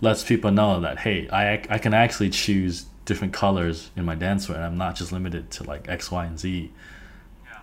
lets 0.00 0.22
people 0.24 0.50
know 0.50 0.80
that 0.80 0.98
hey, 1.00 1.28
I 1.30 1.54
I 1.68 1.78
can 1.78 1.94
actually 1.94 2.30
choose 2.30 2.86
different 3.04 3.32
colors 3.32 3.90
in 3.96 4.04
my 4.04 4.14
dancewear, 4.14 4.54
and 4.56 4.64
I'm 4.64 4.78
not 4.78 4.94
just 4.94 5.10
limited 5.12 5.50
to 5.52 5.64
like 5.64 5.88
X, 5.88 6.10
Y, 6.10 6.24
and 6.24 6.38
Z, 6.38 6.72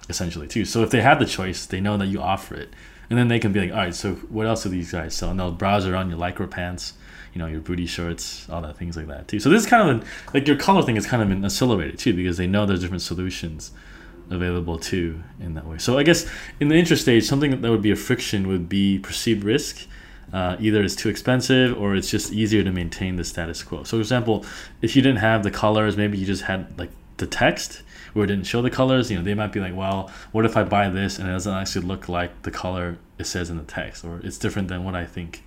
essentially 0.10 0.48
too. 0.48 0.66
So 0.66 0.84
if 0.84 0.90
they 0.90 1.02
have 1.02 1.20
the 1.20 1.26
choice, 1.26 1.66
they 1.66 1.82
know 1.82 1.98
that 1.98 2.08
you 2.08 2.22
offer 2.22 2.56
it, 2.56 2.74
and 3.10 3.18
then 3.18 3.28
they 3.28 3.40
can 3.40 3.54
be 3.54 3.60
like, 3.62 3.72
all 3.72 3.78
right, 3.78 3.96
so 3.96 4.14
what 4.14 4.46
else 4.48 4.64
do 4.64 4.70
these 4.70 4.92
guys 4.92 5.16
sell? 5.16 5.30
And 5.30 5.40
they'll 5.40 5.52
browse 5.52 5.86
around 5.86 6.10
your 6.10 6.20
lycra 6.20 6.50
pants, 6.50 6.94
you 7.34 7.40
know, 7.40 7.48
your 7.48 7.62
booty 7.62 7.86
shorts, 7.86 8.50
all 8.50 8.62
that 8.62 8.78
things 8.78 8.98
like 8.98 9.08
that 9.08 9.28
too. 9.28 9.40
So 9.40 9.50
this 9.50 9.64
is 9.64 9.70
kind 9.70 9.90
of 9.90 9.96
an, 9.98 10.08
like 10.34 10.48
your 10.48 10.58
color 10.58 10.82
thing 10.84 10.98
is 10.98 11.06
kind 11.06 11.22
of 11.22 11.30
been 11.30 11.44
accelerated 11.46 12.00
too 12.00 12.14
because 12.14 12.38
they 12.38 12.48
know 12.48 12.66
there's 12.66 12.82
different 12.82 13.04
solutions 13.04 13.72
available 14.30 14.78
too 14.78 15.24
in 15.40 15.54
that 15.54 15.66
way. 15.66 15.78
So 15.78 15.98
I 15.98 16.04
guess 16.04 16.30
in 16.60 16.68
the 16.68 16.76
interest 16.76 17.04
stage, 17.04 17.26
something 17.26 17.62
that 17.62 17.72
would 17.72 17.82
be 17.82 17.92
a 17.92 17.96
friction 17.96 18.48
would 18.48 18.68
be 18.68 19.00
perceived 19.00 19.44
risk. 19.44 19.88
Uh, 20.34 20.58
either 20.60 20.84
it's 20.84 20.96
too 20.96 21.08
expensive 21.08 21.80
or 21.80 21.96
it's 21.96 22.12
just 22.12 22.34
easier 22.34 22.62
to 22.62 22.72
maintain 22.72 23.16
the 23.16 23.24
status 23.24 23.64
quo. 23.64 23.84
So, 23.84 23.96
for 23.96 24.02
example, 24.02 24.46
if 24.82 24.94
you 24.94 25.02
didn't 25.02 25.20
have 25.20 25.44
the 25.44 25.52
colors, 25.52 25.96
maybe 25.96 26.18
you 26.18 26.26
just 26.26 26.44
had 26.44 26.78
like 26.78 26.90
the 27.16 27.28
text 27.28 27.84
where 28.18 28.26
it 28.26 28.28
didn't 28.28 28.46
show 28.46 28.62
the 28.62 28.70
colors. 28.70 29.10
You 29.10 29.18
know, 29.18 29.24
they 29.24 29.34
might 29.34 29.52
be 29.52 29.60
like, 29.60 29.76
well, 29.76 30.12
what 30.32 30.46
if 30.46 30.58
I 30.58 30.64
buy 30.64 30.90
this 30.90 31.20
and 31.20 31.30
it 31.30 31.32
doesn't 31.32 31.54
actually 31.54 31.86
look 31.86 32.10
like 32.10 32.42
the 32.44 32.52
color 32.52 32.98
it 33.18 33.26
says 33.26 33.50
in 33.50 33.58
the 33.58 33.64
text, 33.64 34.04
or 34.04 34.20
it's 34.24 34.38
different 34.38 34.68
than 34.68 34.84
what 34.84 34.96
I 34.96 35.06
think. 35.06 35.44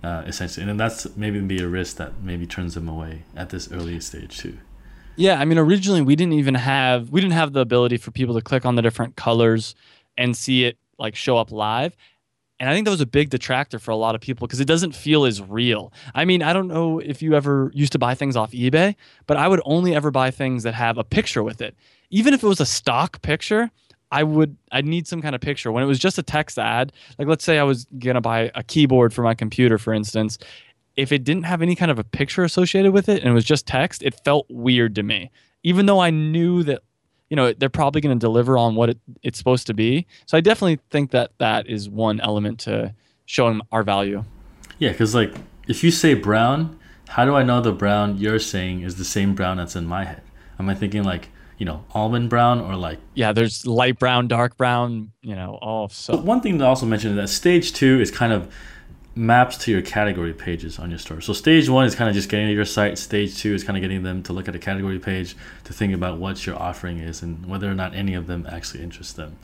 Uh, 0.00 0.22
essentially, 0.28 0.62
and 0.62 0.68
then 0.68 0.76
that's 0.76 1.16
maybe 1.16 1.40
be 1.40 1.60
a 1.60 1.66
risk 1.66 1.96
that 1.96 2.22
maybe 2.22 2.46
turns 2.46 2.74
them 2.74 2.88
away 2.88 3.24
at 3.34 3.50
this 3.50 3.72
early 3.72 3.98
stage 3.98 4.38
too. 4.38 4.56
Yeah, 5.16 5.40
I 5.40 5.44
mean, 5.44 5.58
originally 5.58 6.02
we 6.02 6.14
didn't 6.14 6.34
even 6.34 6.54
have 6.54 7.10
we 7.10 7.20
didn't 7.20 7.32
have 7.32 7.52
the 7.52 7.58
ability 7.58 7.96
for 7.96 8.12
people 8.12 8.36
to 8.36 8.40
click 8.40 8.64
on 8.64 8.76
the 8.76 8.82
different 8.82 9.16
colors 9.16 9.74
and 10.16 10.36
see 10.36 10.64
it 10.66 10.78
like 10.98 11.16
show 11.16 11.36
up 11.36 11.50
live. 11.50 11.96
And 12.60 12.68
I 12.68 12.74
think 12.74 12.86
that 12.86 12.90
was 12.90 13.00
a 13.00 13.06
big 13.06 13.30
detractor 13.30 13.78
for 13.78 13.92
a 13.92 13.96
lot 13.96 14.14
of 14.14 14.20
people 14.20 14.46
because 14.46 14.60
it 14.60 14.66
doesn't 14.66 14.92
feel 14.92 15.24
as 15.24 15.40
real. 15.40 15.92
I 16.14 16.24
mean, 16.24 16.42
I 16.42 16.52
don't 16.52 16.66
know 16.66 16.98
if 16.98 17.22
you 17.22 17.34
ever 17.34 17.70
used 17.72 17.92
to 17.92 17.98
buy 17.98 18.14
things 18.14 18.36
off 18.36 18.50
eBay, 18.50 18.96
but 19.26 19.36
I 19.36 19.46
would 19.46 19.60
only 19.64 19.94
ever 19.94 20.10
buy 20.10 20.30
things 20.30 20.64
that 20.64 20.74
have 20.74 20.98
a 20.98 21.04
picture 21.04 21.42
with 21.42 21.60
it. 21.60 21.76
Even 22.10 22.34
if 22.34 22.42
it 22.42 22.46
was 22.46 22.60
a 22.60 22.66
stock 22.66 23.22
picture, 23.22 23.70
I 24.10 24.22
would 24.22 24.56
I'd 24.72 24.86
need 24.86 25.06
some 25.06 25.22
kind 25.22 25.34
of 25.34 25.40
picture. 25.40 25.70
When 25.70 25.84
it 25.84 25.86
was 25.86 25.98
just 25.98 26.18
a 26.18 26.22
text 26.22 26.58
ad, 26.58 26.92
like 27.18 27.28
let's 27.28 27.44
say 27.44 27.58
I 27.58 27.62
was 27.62 27.86
gonna 27.98 28.20
buy 28.20 28.50
a 28.54 28.62
keyboard 28.62 29.12
for 29.12 29.22
my 29.22 29.34
computer, 29.34 29.78
for 29.78 29.92
instance, 29.92 30.38
if 30.96 31.12
it 31.12 31.22
didn't 31.22 31.44
have 31.44 31.62
any 31.62 31.76
kind 31.76 31.90
of 31.90 31.98
a 31.98 32.04
picture 32.04 32.42
associated 32.42 32.92
with 32.92 33.08
it 33.08 33.20
and 33.20 33.30
it 33.30 33.34
was 33.34 33.44
just 33.44 33.66
text, 33.66 34.02
it 34.02 34.18
felt 34.24 34.46
weird 34.48 34.94
to 34.96 35.02
me. 35.02 35.30
Even 35.62 35.86
though 35.86 36.00
I 36.00 36.10
knew 36.10 36.62
that, 36.64 36.82
you 37.30 37.36
know, 37.36 37.52
they're 37.52 37.68
probably 37.68 38.00
going 38.00 38.18
to 38.18 38.20
deliver 38.20 38.56
on 38.56 38.74
what 38.74 38.90
it, 38.90 38.98
it's 39.22 39.38
supposed 39.38 39.66
to 39.66 39.74
be. 39.74 40.06
So 40.26 40.38
I 40.38 40.40
definitely 40.40 40.80
think 40.90 41.10
that 41.10 41.32
that 41.38 41.66
is 41.66 41.88
one 41.88 42.20
element 42.20 42.60
to 42.60 42.94
showing 43.26 43.60
our 43.70 43.82
value. 43.82 44.24
Yeah, 44.78 44.90
because 44.92 45.14
like 45.14 45.34
if 45.66 45.84
you 45.84 45.90
say 45.90 46.14
brown, 46.14 46.78
how 47.08 47.24
do 47.24 47.34
I 47.34 47.42
know 47.42 47.60
the 47.60 47.72
brown 47.72 48.18
you're 48.18 48.38
saying 48.38 48.82
is 48.82 48.96
the 48.96 49.04
same 49.04 49.34
brown 49.34 49.58
that's 49.58 49.76
in 49.76 49.86
my 49.86 50.04
head? 50.04 50.22
Am 50.58 50.68
I 50.68 50.74
thinking 50.74 51.04
like 51.04 51.28
you 51.58 51.66
know 51.66 51.84
almond 51.92 52.30
brown 52.30 52.60
or 52.60 52.76
like 52.76 52.98
Yeah, 53.14 53.32
there's 53.32 53.66
light 53.66 53.98
brown, 53.98 54.28
dark 54.28 54.56
brown, 54.56 55.12
you 55.20 55.34
know, 55.34 55.58
all 55.60 55.88
so 55.88 56.16
one 56.16 56.40
thing 56.40 56.58
to 56.58 56.64
also 56.64 56.86
mention 56.86 57.10
is 57.10 57.16
that 57.16 57.28
stage 57.28 57.72
two 57.72 58.00
is 58.00 58.10
kind 58.10 58.32
of 58.32 58.52
maps 59.18 59.58
to 59.58 59.72
your 59.72 59.82
category 59.82 60.32
pages 60.32 60.78
on 60.78 60.90
your 60.90 60.98
store. 60.98 61.20
So 61.20 61.32
stage 61.32 61.68
one 61.68 61.84
is 61.84 61.96
kind 61.96 62.08
of 62.08 62.14
just 62.14 62.28
getting 62.28 62.46
to 62.46 62.52
your 62.52 62.64
site. 62.64 62.96
Stage 62.98 63.36
two 63.36 63.52
is 63.52 63.64
kind 63.64 63.76
of 63.76 63.82
getting 63.82 64.04
them 64.04 64.22
to 64.22 64.32
look 64.32 64.46
at 64.46 64.54
a 64.54 64.60
category 64.60 65.00
page 65.00 65.36
to 65.64 65.72
think 65.72 65.92
about 65.92 66.18
what 66.18 66.46
your 66.46 66.56
offering 66.56 66.98
is 66.98 67.20
and 67.20 67.44
whether 67.44 67.68
or 67.68 67.74
not 67.74 67.94
any 67.94 68.14
of 68.14 68.28
them 68.28 68.46
actually 68.48 68.80
interest 68.80 69.16
them. 69.16 69.36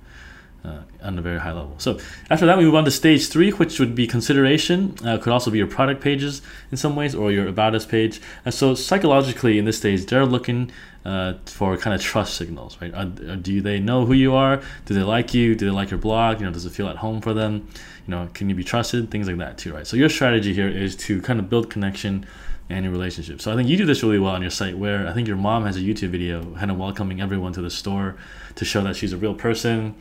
Uh, 0.64 0.80
on 1.02 1.18
a 1.18 1.20
very 1.20 1.38
high 1.38 1.52
level. 1.52 1.74
So 1.76 1.98
after 2.30 2.46
that, 2.46 2.56
we 2.56 2.64
move 2.64 2.74
on 2.74 2.86
to 2.86 2.90
stage 2.90 3.28
three, 3.28 3.50
which 3.50 3.78
would 3.78 3.94
be 3.94 4.06
consideration. 4.06 4.94
Uh, 5.04 5.18
could 5.18 5.30
also 5.30 5.50
be 5.50 5.58
your 5.58 5.66
product 5.66 6.00
pages 6.00 6.40
in 6.70 6.78
some 6.78 6.96
ways, 6.96 7.14
or 7.14 7.30
your 7.30 7.48
about 7.48 7.74
us 7.74 7.84
page. 7.84 8.18
And 8.46 8.54
so 8.54 8.74
psychologically, 8.74 9.58
in 9.58 9.66
this 9.66 9.76
stage, 9.76 10.06
they're 10.06 10.24
looking 10.24 10.72
uh, 11.04 11.34
for 11.44 11.76
kind 11.76 11.94
of 11.94 12.00
trust 12.00 12.38
signals, 12.38 12.78
right? 12.80 12.94
Uh, 12.94 13.04
do 13.04 13.60
they 13.60 13.78
know 13.78 14.06
who 14.06 14.14
you 14.14 14.34
are? 14.34 14.62
Do 14.86 14.94
they 14.94 15.02
like 15.02 15.34
you? 15.34 15.54
Do 15.54 15.66
they 15.66 15.70
like 15.70 15.90
your 15.90 16.00
blog? 16.00 16.40
You 16.40 16.46
know, 16.46 16.52
does 16.52 16.64
it 16.64 16.72
feel 16.72 16.88
at 16.88 16.96
home 16.96 17.20
for 17.20 17.34
them? 17.34 17.68
You 18.06 18.12
know, 18.12 18.30
can 18.32 18.48
you 18.48 18.54
be 18.54 18.64
trusted? 18.64 19.10
Things 19.10 19.26
like 19.26 19.36
that 19.36 19.58
too, 19.58 19.74
right? 19.74 19.86
So 19.86 19.98
your 19.98 20.08
strategy 20.08 20.54
here 20.54 20.68
is 20.68 20.96
to 20.96 21.20
kind 21.20 21.40
of 21.40 21.50
build 21.50 21.68
connection 21.68 22.24
and 22.70 22.84
your 22.86 22.92
relationship. 22.92 23.42
So 23.42 23.52
I 23.52 23.56
think 23.56 23.68
you 23.68 23.76
do 23.76 23.84
this 23.84 24.02
really 24.02 24.18
well 24.18 24.32
on 24.32 24.40
your 24.40 24.50
site 24.50 24.78
where 24.78 25.06
I 25.06 25.12
think 25.12 25.28
your 25.28 25.36
mom 25.36 25.66
has 25.66 25.76
a 25.76 25.80
YouTube 25.80 26.08
video 26.08 26.42
kind 26.54 26.70
of 26.70 26.78
welcoming 26.78 27.20
everyone 27.20 27.52
to 27.52 27.60
the 27.60 27.70
store 27.70 28.16
to 28.54 28.64
show 28.64 28.82
that 28.84 28.96
she's 28.96 29.12
a 29.12 29.18
real 29.18 29.34
person 29.34 29.94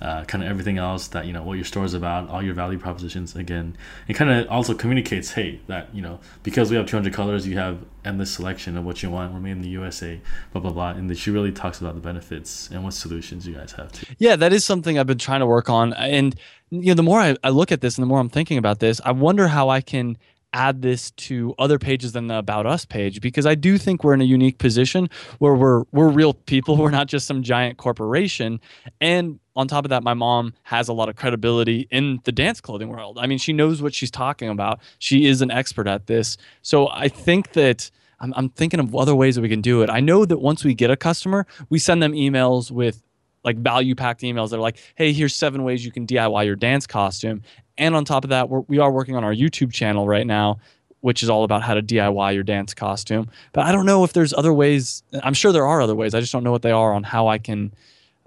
uh, 0.00 0.24
kind 0.24 0.42
of 0.42 0.50
everything 0.50 0.78
else 0.78 1.08
that 1.08 1.26
you 1.26 1.32
know 1.32 1.42
what 1.42 1.54
your 1.54 1.64
store 1.64 1.84
is 1.84 1.94
about 1.94 2.28
all 2.30 2.42
your 2.42 2.54
value 2.54 2.78
propositions 2.78 3.36
again 3.36 3.76
it 4.08 4.14
kind 4.14 4.30
of 4.30 4.48
also 4.48 4.74
communicates 4.74 5.32
hey 5.32 5.60
that 5.66 5.94
you 5.94 6.00
know 6.00 6.18
because 6.42 6.70
we 6.70 6.76
have 6.76 6.86
200 6.86 7.12
colors 7.12 7.46
you 7.46 7.56
have 7.58 7.84
endless 8.04 8.30
selection 8.30 8.76
of 8.76 8.84
what 8.84 9.02
you 9.02 9.10
want 9.10 9.32
we're 9.32 9.40
made 9.40 9.52
in 9.52 9.60
the 9.60 9.68
usa 9.68 10.20
blah 10.52 10.60
blah 10.60 10.70
blah 10.70 10.90
and 10.90 11.16
she 11.18 11.30
really 11.30 11.52
talks 11.52 11.80
about 11.80 11.94
the 11.94 12.00
benefits 12.00 12.70
and 12.70 12.82
what 12.82 12.94
solutions 12.94 13.46
you 13.46 13.54
guys 13.54 13.72
have 13.72 13.92
too. 13.92 14.06
Yeah 14.18 14.36
that 14.36 14.52
is 14.52 14.64
something 14.64 14.98
i've 14.98 15.06
been 15.06 15.18
trying 15.18 15.40
to 15.40 15.46
work 15.46 15.68
on 15.68 15.92
and 15.94 16.34
you 16.70 16.86
know 16.86 16.94
the 16.94 17.02
more 17.02 17.20
I, 17.20 17.36
I 17.44 17.50
look 17.50 17.70
at 17.72 17.80
this 17.80 17.98
and 17.98 18.02
the 18.02 18.06
more 18.06 18.20
i'm 18.20 18.30
thinking 18.30 18.58
about 18.58 18.80
this 18.80 19.00
i 19.04 19.12
wonder 19.12 19.48
how 19.48 19.68
i 19.68 19.80
can 19.80 20.16
add 20.52 20.82
this 20.82 21.10
to 21.12 21.54
other 21.58 21.78
pages 21.78 22.12
than 22.12 22.26
the 22.26 22.36
about 22.36 22.66
us 22.66 22.84
page 22.84 23.20
because 23.20 23.46
I 23.46 23.54
do 23.54 23.78
think 23.78 24.02
we're 24.02 24.14
in 24.14 24.20
a 24.20 24.24
unique 24.24 24.58
position 24.58 25.08
where 25.38 25.54
we're 25.54 25.84
we're 25.92 26.08
real 26.08 26.34
people 26.34 26.76
we're 26.78 26.90
not 26.90 27.06
just 27.06 27.26
some 27.26 27.42
giant 27.42 27.78
corporation 27.78 28.60
and 29.00 29.38
on 29.60 29.68
top 29.68 29.84
of 29.84 29.90
that 29.90 30.02
my 30.02 30.14
mom 30.14 30.54
has 30.62 30.88
a 30.88 30.92
lot 30.92 31.08
of 31.08 31.16
credibility 31.16 31.86
in 31.90 32.20
the 32.24 32.32
dance 32.32 32.60
clothing 32.60 32.88
world. 32.88 33.18
I 33.20 33.26
mean 33.26 33.38
she 33.38 33.52
knows 33.52 33.80
what 33.82 33.94
she's 33.94 34.10
talking 34.10 34.48
about. 34.48 34.80
She 34.98 35.26
is 35.26 35.42
an 35.42 35.50
expert 35.50 35.86
at 35.86 36.06
this. 36.06 36.36
So 36.62 36.88
I 36.88 37.08
think 37.08 37.52
that 37.52 37.90
I'm, 38.20 38.34
I'm 38.36 38.48
thinking 38.50 38.80
of 38.80 38.94
other 38.94 39.14
ways 39.14 39.36
that 39.36 39.42
we 39.42 39.48
can 39.48 39.60
do 39.60 39.82
it. 39.82 39.90
I 39.90 40.00
know 40.00 40.24
that 40.24 40.38
once 40.38 40.64
we 40.64 40.74
get 40.74 40.90
a 40.90 40.96
customer, 40.96 41.46
we 41.68 41.78
send 41.78 42.02
them 42.02 42.12
emails 42.12 42.70
with 42.70 43.02
like 43.44 43.56
value 43.56 43.94
packed 43.94 44.20
emails 44.20 44.50
that 44.50 44.56
are 44.56 44.60
like, 44.60 44.78
hey, 44.96 45.12
here's 45.12 45.34
seven 45.34 45.64
ways 45.64 45.84
you 45.84 45.92
can 45.92 46.06
DIY 46.06 46.44
your 46.44 46.56
dance 46.56 46.86
costume. 46.86 47.42
And 47.78 47.96
on 47.96 48.04
top 48.04 48.24
of 48.24 48.30
that, 48.30 48.48
we're, 48.50 48.60
we 48.60 48.78
are 48.78 48.90
working 48.90 49.16
on 49.16 49.24
our 49.24 49.34
YouTube 49.34 49.72
channel 49.72 50.06
right 50.06 50.26
now, 50.26 50.58
which 51.00 51.22
is 51.22 51.30
all 51.30 51.44
about 51.44 51.62
how 51.62 51.74
to 51.74 51.82
DIY 51.82 52.34
your 52.34 52.42
dance 52.42 52.74
costume. 52.74 53.30
But 53.52 53.64
I 53.64 53.72
don't 53.72 53.86
know 53.86 54.04
if 54.04 54.12
there's 54.12 54.34
other 54.34 54.52
ways. 54.52 55.02
I'm 55.22 55.34
sure 55.34 55.52
there 55.52 55.66
are 55.66 55.80
other 55.80 55.94
ways. 55.94 56.14
I 56.14 56.20
just 56.20 56.32
don't 56.32 56.44
know 56.44 56.52
what 56.52 56.62
they 56.62 56.72
are 56.72 56.92
on 56.92 57.02
how 57.02 57.28
I 57.28 57.38
can 57.38 57.72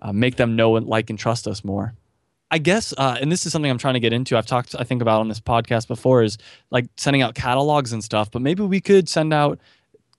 uh, 0.04 0.14
make 0.14 0.36
them 0.36 0.56
know 0.56 0.76
and 0.76 0.86
like 0.86 1.10
and 1.10 1.18
trust 1.18 1.48
us 1.48 1.64
more. 1.64 1.96
I 2.52 2.60
guess, 2.60 2.94
uh, 2.96 3.18
and 3.20 3.32
this 3.32 3.48
is 3.48 3.52
something 3.52 3.72
I'm 3.72 3.80
trying 3.80 3.96
to 3.96 4.00
get 4.00 4.14
into. 4.14 4.38
I've 4.38 4.46
talked, 4.46 4.76
I 4.78 4.84
think, 4.84 5.02
about 5.02 5.22
on 5.22 5.28
this 5.28 5.40
podcast 5.40 5.88
before 5.88 6.22
is 6.22 6.38
like 6.70 6.86
sending 6.98 7.24
out 7.24 7.34
catalogs 7.34 7.94
and 7.94 8.04
stuff. 8.04 8.30
But 8.30 8.44
maybe 8.44 8.62
we 8.62 8.80
could 8.80 9.10
send 9.10 9.34
out 9.34 9.60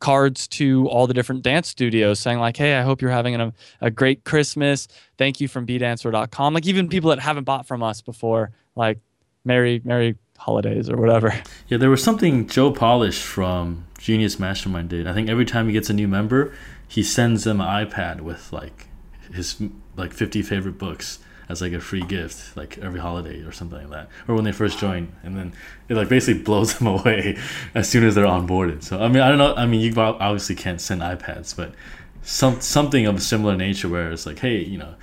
cards 0.01 0.49
to 0.49 0.89
all 0.89 1.07
the 1.07 1.15
different 1.15 1.43
dance 1.43 1.69
studios 1.69 2.19
saying 2.21 2.39
like 2.39 2.59
hey 2.59 2.75
i 2.75 2.83
hope 2.83 3.01
you're 3.01 3.11
having 3.11 3.35
a, 3.37 3.53
a 3.81 3.91
great 3.91 4.23
christmas 4.25 4.87
thank 5.17 5.41
you 5.41 5.49
from 5.49 5.67
bdancewear.com 5.67 6.53
like 6.53 6.67
even 6.67 6.89
people 6.89 7.09
that 7.11 7.19
haven't 7.19 7.45
bought 7.45 7.67
from 7.67 7.83
us 7.83 8.03
before 8.03 8.51
like 8.77 8.99
merry 9.47 9.81
merry 9.85 10.17
holidays 10.37 10.91
or 10.91 10.97
whatever 10.99 11.33
yeah 11.69 11.79
there 11.79 11.89
was 11.89 12.03
something 12.03 12.47
joe 12.47 12.71
polish 12.71 13.23
from 13.23 13.87
genius 13.97 14.39
mastermind 14.39 14.91
did 14.91 15.07
i 15.07 15.15
think 15.15 15.31
every 15.31 15.45
time 15.47 15.69
he 15.69 15.73
gets 15.73 15.89
a 15.89 15.95
new 15.95 16.09
member 16.09 16.53
he 16.87 17.03
sends 17.03 17.45
them 17.45 17.61
an 17.61 17.87
ipad 17.87 18.21
with 18.21 18.53
like 18.53 18.89
his 19.35 19.61
like 19.97 20.13
50 20.13 20.43
favorite 20.43 20.79
books 20.79 21.19
as 21.49 21.61
like 21.61 21.73
a 21.73 21.81
free 21.81 22.03
gift, 22.03 22.57
like 22.57 22.79
every 22.79 23.01
holiday 23.01 23.43
or 23.43 23.53
something 23.53 23.79
like 23.79 23.91
that, 23.91 24.09
or 24.29 24.35
when 24.35 24.45
they 24.45 24.53
first 24.53 24.79
join, 24.79 25.13
and 25.23 25.37
then 25.37 25.53
it 25.89 25.95
like 25.95 26.09
basically 26.09 26.43
blows 26.43 26.75
them 26.79 26.87
away 26.87 27.37
as 27.75 27.89
soon 27.89 28.05
as 28.05 28.15
they're 28.15 28.27
onboarded. 28.27 28.83
So 28.83 29.01
I 29.03 29.09
mean, 29.09 29.23
I 29.23 29.29
don't 29.29 29.39
know. 29.39 29.55
I 29.55 29.67
mean, 29.67 29.81
you 29.81 29.93
obviously 30.01 30.55
can't 30.55 30.81
send 30.81 31.03
iPads, 31.03 31.55
but 31.55 31.75
some 32.23 32.61
something 32.61 33.07
of 33.07 33.17
a 33.17 33.21
similar 33.21 33.57
nature 33.57 33.89
where 33.89 34.11
it's 34.11 34.27
like, 34.27 34.39
hey, 34.39 34.59
you 34.59 34.79
know, 34.79 34.95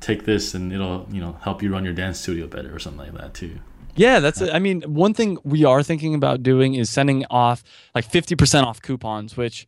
take 0.00 0.24
this 0.24 0.54
and 0.54 0.72
it'll 0.72 1.06
you 1.10 1.20
know 1.20 1.38
help 1.42 1.62
you 1.62 1.72
run 1.72 1.84
your 1.84 1.94
dance 1.94 2.18
studio 2.18 2.46
better 2.46 2.74
or 2.74 2.78
something 2.78 3.12
like 3.12 3.20
that 3.20 3.34
too. 3.34 3.58
Yeah, 3.96 4.20
that's. 4.20 4.40
I 4.40 4.58
mean, 4.58 4.82
one 4.82 5.14
thing 5.14 5.38
we 5.44 5.64
are 5.64 5.82
thinking 5.82 6.14
about 6.14 6.42
doing 6.42 6.74
is 6.74 6.90
sending 6.90 7.24
off 7.30 7.64
like 7.94 8.04
fifty 8.04 8.36
percent 8.36 8.66
off 8.66 8.80
coupons, 8.80 9.36
which, 9.36 9.66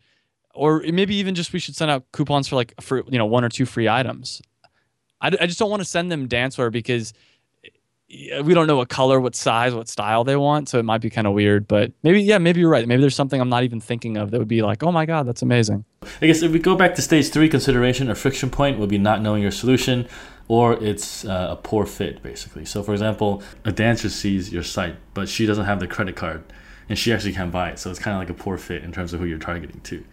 or 0.55 0.83
maybe 0.93 1.15
even 1.17 1.35
just 1.35 1.53
we 1.53 1.59
should 1.59 1.77
send 1.77 1.91
out 1.91 2.05
coupons 2.13 2.49
for 2.49 2.57
like 2.57 2.75
for 2.81 3.03
you 3.09 3.19
know 3.19 3.27
one 3.27 3.45
or 3.45 3.49
two 3.49 3.67
free 3.67 3.89
items. 3.89 4.43
I, 5.21 5.29
I 5.29 5.47
just 5.47 5.59
don't 5.59 5.71
want 5.71 5.81
to 5.81 5.89
send 5.89 6.11
them 6.11 6.29
dancewear 6.29 6.71
because 6.71 7.13
we 8.43 8.53
don't 8.53 8.67
know 8.67 8.77
what 8.77 8.89
color, 8.89 9.21
what 9.21 9.35
size, 9.35 9.75
what 9.75 9.89
style 9.89 10.23
they 10.25 10.37
want. 10.37 10.69
So 10.69 10.79
it 10.79 10.83
might 10.83 11.01
be 11.01 11.09
kind 11.09 11.27
of 11.27 11.33
weird. 11.33 11.67
But 11.67 11.93
maybe, 12.03 12.23
yeah, 12.23 12.39
maybe 12.39 12.61
you're 12.61 12.69
right. 12.69 12.87
Maybe 12.87 13.01
there's 13.01 13.17
something 13.17 13.41
I'm 13.41 13.49
not 13.49 13.65
even 13.65 13.81
thinking 13.81 14.19
of 14.19 14.31
that 14.31 14.39
would 14.39 14.49
be 14.49 14.61
like, 14.61 14.83
oh 14.83 14.93
my 14.93 15.07
God, 15.07 15.27
that's 15.27 15.41
amazing. 15.41 15.85
I 16.21 16.27
guess 16.27 16.43
if 16.43 16.53
we 16.53 16.59
go 16.59 16.75
back 16.75 16.95
to 16.97 17.03
stage 17.03 17.31
three 17.31 17.49
consideration, 17.49 18.11
or 18.11 18.15
friction 18.15 18.51
point 18.51 18.79
would 18.79 18.91
be 18.91 18.99
not 18.99 19.23
knowing 19.23 19.41
your 19.43 19.51
solution 19.51 20.09
or 20.49 20.75
it's 20.85 21.25
uh, 21.25 21.49
a 21.51 21.57
poor 21.57 21.87
fit, 21.87 22.23
basically. 22.23 22.65
So, 22.67 22.83
for 22.83 22.93
example, 22.93 23.43
a 23.65 23.73
dancer 23.73 24.11
sees 24.11 24.53
your 24.53 24.65
site, 24.65 24.97
but 25.15 25.29
she 25.29 25.47
doesn't 25.47 25.65
have 25.65 25.81
the 25.81 25.87
credit 25.87 26.17
card 26.17 26.45
and 26.89 26.99
she 26.99 27.13
actually 27.13 27.33
can't 27.33 27.53
buy 27.53 27.71
it. 27.71 27.79
So 27.79 27.91
it's 27.91 27.99
kind 27.99 28.15
of 28.15 28.21
like 28.21 28.29
a 28.29 28.35
poor 28.35 28.59
fit 28.59 28.83
in 28.83 28.93
terms 28.93 29.15
of 29.15 29.21
who 29.21 29.27
you're 29.27 29.39
targeting 29.39 29.81
to 29.81 30.05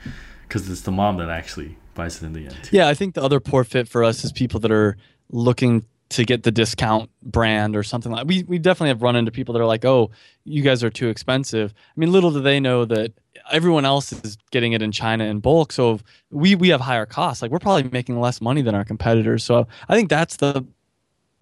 because 0.50 0.70
it's 0.70 0.82
the 0.82 0.92
mom 0.92 1.18
that 1.18 1.30
actually 1.30 1.78
buys 1.94 2.22
it 2.22 2.26
in 2.26 2.34
the 2.34 2.48
end. 2.48 2.70
Yeah, 2.72 2.88
I 2.90 2.94
think 2.94 3.14
the 3.14 3.24
other 3.24 3.40
poor 3.40 3.64
fit 3.64 3.88
for 3.88 4.04
us 4.04 4.26
is 4.26 4.32
people 4.32 4.60
that 4.62 4.72
are 4.72 4.98
looking 5.32 5.86
to 6.10 6.26
get 6.26 6.42
the 6.42 6.52
discount 6.52 7.10
brand 7.22 7.76
or 7.76 7.84
something 7.84 8.12
like 8.12 8.26
we 8.26 8.42
we 8.44 8.58
definitely 8.58 8.90
have 8.90 9.04
run 9.04 9.16
into 9.16 9.32
people 9.32 9.54
that 9.54 9.62
are 9.62 9.68
like, 9.68 9.86
"Oh, 9.86 10.10
you 10.44 10.64
guys 10.64 10.84
are 10.84 10.90
too 10.90 11.08
expensive." 11.08 11.74
I 11.78 12.00
mean, 12.00 12.12
little 12.12 12.32
do 12.32 12.42
they 12.42 12.60
know 12.60 12.84
that 12.86 13.14
everyone 13.52 13.86
else 13.86 14.12
is 14.12 14.38
getting 14.52 14.74
it 14.74 14.82
in 14.82 14.92
China 14.92 15.26
in 15.26 15.40
bulk, 15.40 15.72
so 15.72 16.00
we 16.32 16.56
we 16.56 16.70
have 16.70 16.82
higher 16.82 17.06
costs. 17.06 17.42
Like 17.42 17.52
we're 17.52 17.60
probably 17.60 17.84
making 17.84 18.20
less 18.20 18.42
money 18.42 18.64
than 18.64 18.74
our 18.74 18.84
competitors. 18.84 19.44
So 19.44 19.68
I 19.88 19.96
think 19.96 20.10
that's 20.10 20.38
the 20.38 20.66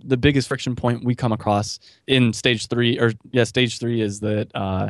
the 0.03 0.17
biggest 0.17 0.47
friction 0.47 0.75
point 0.75 1.03
we 1.03 1.15
come 1.15 1.31
across 1.31 1.79
in 2.05 2.31
stage 2.33 2.67
3 2.67 2.99
or 2.99 3.13
yeah, 3.31 3.43
stage 3.43 3.79
3 3.79 4.01
is 4.01 4.19
that 4.19 4.51
uh, 4.53 4.89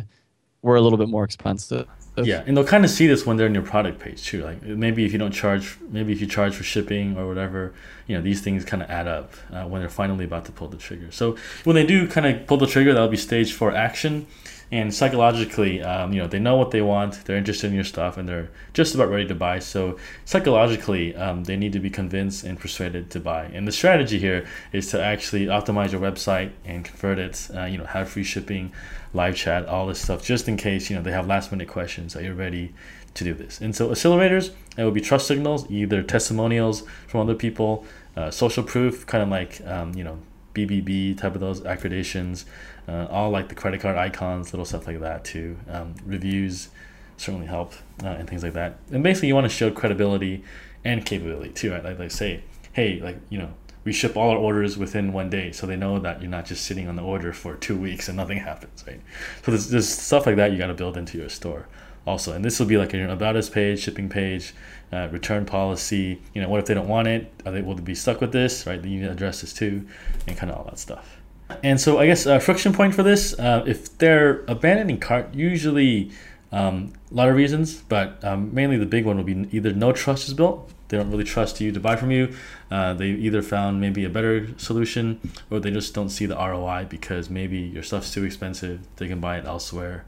we're 0.62 0.76
a 0.76 0.82
little 0.82 0.98
bit 0.98 1.10
more 1.10 1.24
expensive. 1.24 1.88
Yeah, 2.26 2.44
and 2.48 2.58
they'll 2.58 2.66
kind 2.66 2.84
of 2.84 2.90
see 2.90 3.06
this 3.06 3.28
when 3.28 3.38
they're 3.38 3.46
in 3.46 3.54
your 3.54 3.64
product 3.64 4.00
page 4.00 4.26
too. 4.26 4.44
Like 4.44 4.64
maybe 4.64 5.06
if 5.06 5.14
you 5.14 5.20
don't 5.20 5.32
charge, 5.32 5.78
maybe 5.90 6.12
if 6.14 6.20
you 6.20 6.26
charge 6.26 6.56
for 6.56 6.64
shipping 6.64 7.16
or 7.16 7.28
whatever, 7.28 7.76
you 8.08 8.16
know 8.16 8.24
these 8.24 8.42
things 8.42 8.66
kind 8.66 8.82
of 8.82 8.90
add 8.90 9.08
up 9.08 9.34
uh, 9.52 9.66
when 9.66 9.82
they're 9.82 9.90
finally 9.90 10.26
about 10.26 10.46
to 10.46 10.52
pull 10.52 10.68
the 10.68 10.78
trigger. 10.78 11.12
So 11.12 11.38
when 11.64 11.76
they 11.76 11.86
do 11.86 12.08
kind 12.08 12.26
of 12.26 12.48
pull 12.48 12.58
the 12.58 12.66
trigger, 12.66 12.94
that'll 12.94 13.08
be 13.08 13.18
stage 13.18 13.54
four 13.54 13.72
action, 13.72 14.26
and 14.72 14.94
psychologically, 14.94 15.82
um, 15.82 16.12
you 16.12 16.22
know 16.22 16.28
they 16.28 16.40
know 16.40 16.58
what 16.58 16.72
they 16.72 16.82
want, 16.82 17.26
they're 17.26 17.38
interested 17.38 17.68
in 17.68 17.76
your 17.76 17.84
stuff, 17.84 18.18
and 18.18 18.28
they're 18.28 18.50
just 18.74 18.96
about 18.96 19.10
ready 19.10 19.28
to 19.28 19.36
buy. 19.36 19.60
So 19.60 19.98
psychologically, 20.26 21.16
um, 21.16 21.46
they 21.46 21.56
need 21.56 21.74
to 21.74 21.80
be 21.80 21.90
convinced 21.90 22.44
and 22.44 22.60
persuaded 22.60 23.10
to 23.12 23.20
buy. 23.20 23.46
And 23.46 23.68
the 23.68 23.72
strategy 23.72 24.20
here 24.20 24.46
is 24.74 24.92
to 24.92 25.02
actually 25.02 25.46
optimize 25.46 25.92
your 25.92 26.02
website 26.02 26.52
and 26.66 26.84
convert 26.84 27.18
it. 27.18 27.48
Uh, 27.56 27.66
you 27.66 27.78
know, 27.78 27.86
have 27.86 28.10
free 28.10 28.24
shipping 28.24 28.74
live 29.14 29.36
chat, 29.36 29.66
all 29.68 29.88
this 29.88 30.02
stuff, 30.02 30.24
just 30.24 30.48
in 30.48 30.58
case 30.58 30.90
you 30.90 30.96
know 30.96 31.02
they 31.02 31.12
have 31.12 31.28
last 31.28 31.52
minute 31.52 31.70
questions 31.70 32.14
that 32.14 32.24
you're 32.24 32.34
ready 32.34 32.74
to 33.14 33.24
do 33.24 33.34
this. 33.34 33.62
And 33.62 33.76
so 33.76 33.90
accelerators, 33.90 34.52
it 34.78 34.84
will 34.84 34.92
be 34.92 35.02
trust 35.02 35.28
signals, 35.28 35.70
either 35.72 36.04
testimonials 36.04 36.84
from 37.08 37.22
other 37.22 37.36
people, 37.36 37.86
uh, 38.16 38.32
social 38.32 38.64
proof, 38.64 39.06
kind 39.06 39.24
of 39.24 39.30
like 39.30 39.62
um, 39.65 39.94
you 39.96 40.04
know 40.04 40.20
BBB 40.65 41.17
type 41.17 41.36
of 41.36 41.41
those 41.41 41.62
accreditations, 41.62 42.46
uh, 42.88 43.08
all 43.10 43.30
like 43.30 43.50
the 43.50 43.56
credit 43.56 43.82
card 43.82 43.98
icons, 43.98 44.54
little 44.54 44.65
stuff 44.65 44.88
like 44.88 45.00
that 45.00 45.24
too. 45.24 45.58
Um, 45.70 45.96
reviews 46.06 46.70
certainly 47.17 47.48
help 47.48 47.74
uh, 48.04 48.08
and 48.08 48.30
things 48.30 48.43
like 48.43 48.54
that. 48.54 48.80
And 48.91 49.04
basically, 49.04 49.28
you 49.28 49.36
want 49.36 49.46
to 49.46 49.56
show 49.56 49.72
credibility 49.72 50.43
and 50.84 51.06
capability 51.06 51.52
too. 51.52 51.72
Right? 51.72 51.84
Like, 51.84 52.00
like 52.00 52.12
say, 52.12 52.43
hey, 52.74 53.00
like 53.02 53.17
you 53.30 53.38
know 53.38 53.54
we 53.88 53.93
ship 53.93 54.17
all 54.17 54.32
our 54.32 54.38
orders 54.38 54.78
within 54.78 55.13
one 55.13 55.30
day 55.30 55.50
so 55.54 55.65
they 55.65 55.78
know 55.78 55.98
that 55.98 56.22
you're 56.22 56.30
not 56.30 56.46
just 56.46 56.65
sitting 56.65 56.89
on 56.89 56.98
the 56.98 57.02
order 57.02 57.32
for 57.32 57.56
two 57.56 57.78
weeks 57.78 58.10
and 58.10 58.17
nothing 58.17 58.38
happens 58.38 58.84
right 58.86 59.00
so 59.43 59.52
there's, 59.52 59.70
there's 59.70 59.88
stuff 59.88 60.26
like 60.26 60.36
that 60.36 60.52
you 60.52 60.58
got 60.58 60.67
to 60.67 60.74
build 60.74 60.98
into 60.98 61.17
your 61.17 61.30
store 61.30 61.70
also 62.06 62.34
and 62.34 62.43
this 62.43 62.60
will 62.60 62.65
be 62.65 62.76
like 62.76 62.93
an 62.93 63.10
about 63.10 63.38
us 63.38 63.50
page 63.50 63.80
shipping 63.80 64.10
page 64.10 64.54
uh, 64.93 65.08
return 65.12 65.45
policy 65.45 66.21
you 66.34 66.41
know 66.41 66.50
what 66.50 66.60
if 66.60 66.65
they 66.65 66.73
don't 66.73 66.88
want 66.88 67.08
it 67.08 67.32
are 67.45 67.52
they 67.52 67.62
will 67.62 67.76
they 67.76 67.82
be 67.82 67.95
stuck 67.95 68.21
with 68.21 68.32
this 68.32 68.65
right 68.65 68.84
you 68.84 69.00
need 69.00 69.06
to 69.06 69.12
address 69.12 69.41
this 69.41 69.54
too 69.54 69.86
and 70.28 70.38
kind 70.38 70.52
of 70.52 70.58
all 70.58 70.63
that 70.65 70.80
stuff 70.80 71.17
and 71.63 71.80
so 71.80 72.00
i 72.00 72.06
guess 72.06 72.26
a 72.26 72.39
friction 72.39 72.73
point 72.73 72.93
for 72.93 73.04
this 73.04 73.38
uh, 73.39 73.63
if 73.65 73.97
they're 73.97 74.43
abandoning 74.47 75.00
cart 75.00 75.34
usually 75.34 76.12
um, 76.52 76.93
a 77.12 77.13
lot 77.13 77.28
of 77.28 77.36
reasons 77.36 77.82
but 77.89 78.23
um, 78.23 78.54
mainly 78.54 78.78
the 78.78 78.86
big 78.86 79.06
one 79.06 79.17
will 79.17 79.23
be 79.23 79.47
either 79.52 79.73
no 79.73 79.91
trust 79.91 80.28
is 80.28 80.34
built 80.34 80.71
they 80.89 80.97
don't 80.97 81.12
really 81.12 81.23
trust 81.23 81.60
you 81.60 81.71
to 81.71 81.80
buy 81.80 81.95
from 81.95 82.12
you. 82.12 82.34
Uh, 82.71 82.93
they 82.93 83.08
either 83.10 83.41
found 83.41 83.82
maybe 83.82 84.06
a 84.06 84.10
better 84.10 84.47
solution 84.58 85.19
or 85.50 85.60
they 85.60 85.71
just 85.71 85.93
don't 85.93 86.10
see 86.10 86.26
the 86.26 86.36
ROI 86.36 86.88
because 86.89 87.30
maybe 87.30 87.58
your 87.58 87.84
stuff's 87.84 88.13
too 88.13 88.23
expensive. 88.23 88.80
They 88.95 89.08
can 89.08 89.19
buy 89.19 89.38
it 89.38 89.45
elsewhere, 89.45 90.06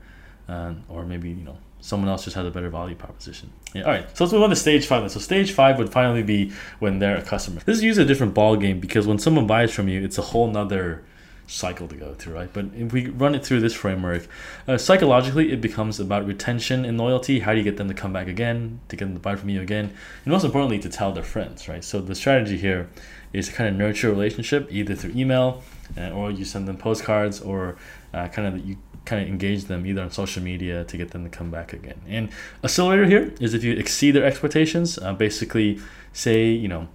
uh, 0.48 0.74
or 0.88 1.06
maybe 1.06 1.30
you 1.30 1.44
know 1.44 1.58
someone 1.82 2.10
else 2.10 2.24
just 2.24 2.36
has 2.36 2.46
a 2.46 2.52
better 2.52 2.70
value 2.70 2.96
proposition. 2.96 3.52
Yeah, 3.74 3.84
all 3.84 3.92
right, 3.92 4.18
so 4.18 4.24
let's 4.24 4.34
move 4.34 4.44
on 4.44 4.50
to 4.50 4.56
stage 4.56 4.86
five. 4.86 5.10
So 5.12 5.20
stage 5.20 5.52
five 5.52 5.78
would 5.78 5.92
finally 5.92 6.24
be 6.24 6.52
when 6.80 7.00
they're 7.00 7.18
a 7.18 7.22
customer. 7.22 7.62
This 7.66 7.78
is 7.78 7.84
usually 7.84 8.06
a 8.06 8.08
different 8.08 8.34
ball 8.34 8.56
game 8.56 8.80
because 8.80 9.08
when 9.08 9.20
someone 9.20 9.48
buys 9.48 9.72
from 9.72 9.88
you, 9.88 10.04
it's 10.04 10.18
a 10.18 10.22
whole 10.22 10.50
nother 10.50 11.04
cycle 11.50 11.88
to 11.88 11.96
go 11.96 12.14
through, 12.14 12.36
right? 12.36 12.50
But 12.54 12.66
if 12.76 12.94
we 12.94 13.08
run 13.08 13.34
it 13.34 13.44
through 13.44 13.62
this 13.62 13.74
framework, 13.74 14.28
uh, 14.68 14.78
psychologically, 14.78 15.52
it 15.52 15.62
becomes 15.62 16.00
about 16.00 16.28
retention 16.28 16.86
and 16.86 16.98
loyalty. 16.98 17.40
How 17.40 17.54
do 17.54 17.58
you 17.58 17.64
get 17.64 17.78
them 17.78 17.88
to 17.88 17.94
come 17.94 18.14
back 18.14 18.28
again, 18.28 18.80
to 18.90 18.96
get 18.96 19.06
them 19.06 19.16
to 19.16 19.20
buy 19.20 19.36
from 19.36 19.50
you 19.50 19.62
again, 19.62 19.86
and 20.26 20.32
most 20.32 20.44
importantly, 20.44 20.80
to 20.80 20.90
tell 20.90 21.12
their 21.12 21.24
friends, 21.24 21.68
right? 21.68 21.84
So 21.84 22.02
the 22.02 22.16
strategy 22.16 22.58
here 22.58 22.88
is 23.34 23.48
to 23.48 23.54
kind 23.54 23.70
of 23.70 23.76
nurture 23.76 24.10
a 24.10 24.12
relationship 24.12 24.68
either 24.72 24.96
through 24.96 25.12
email 25.16 25.62
uh, 25.98 26.10
or 26.10 26.32
you 26.32 26.46
send 26.46 26.68
them 26.68 26.78
postcards 26.78 27.42
or 27.42 27.78
uh, 28.14 28.28
kind 28.28 28.48
of 28.48 28.66
you 28.66 28.78
kind 29.06 29.22
of 29.22 29.28
engage 29.28 29.66
them 29.66 29.86
either 29.86 30.02
on 30.02 30.12
social 30.12 30.44
media 30.44 30.84
to 30.84 30.98
get 30.98 31.12
them 31.12 31.24
to 31.24 31.30
come 31.30 31.50
back 31.50 31.74
again. 31.74 32.00
And 32.08 32.30
accelerator 32.64 33.06
here 33.06 33.34
is 33.40 33.54
if 33.54 33.64
you 33.64 33.74
exceed 33.74 34.12
their 34.12 34.26
expectations, 34.26 35.00
uh, 35.00 35.14
basically 35.14 35.80
say, 36.14 36.50
you 36.50 36.68
know, 36.68 36.88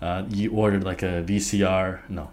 uh, 0.00 0.24
you 0.28 0.52
ordered 0.52 0.84
like 0.84 1.02
a 1.02 1.22
VCR, 1.26 2.00
no, 2.08 2.30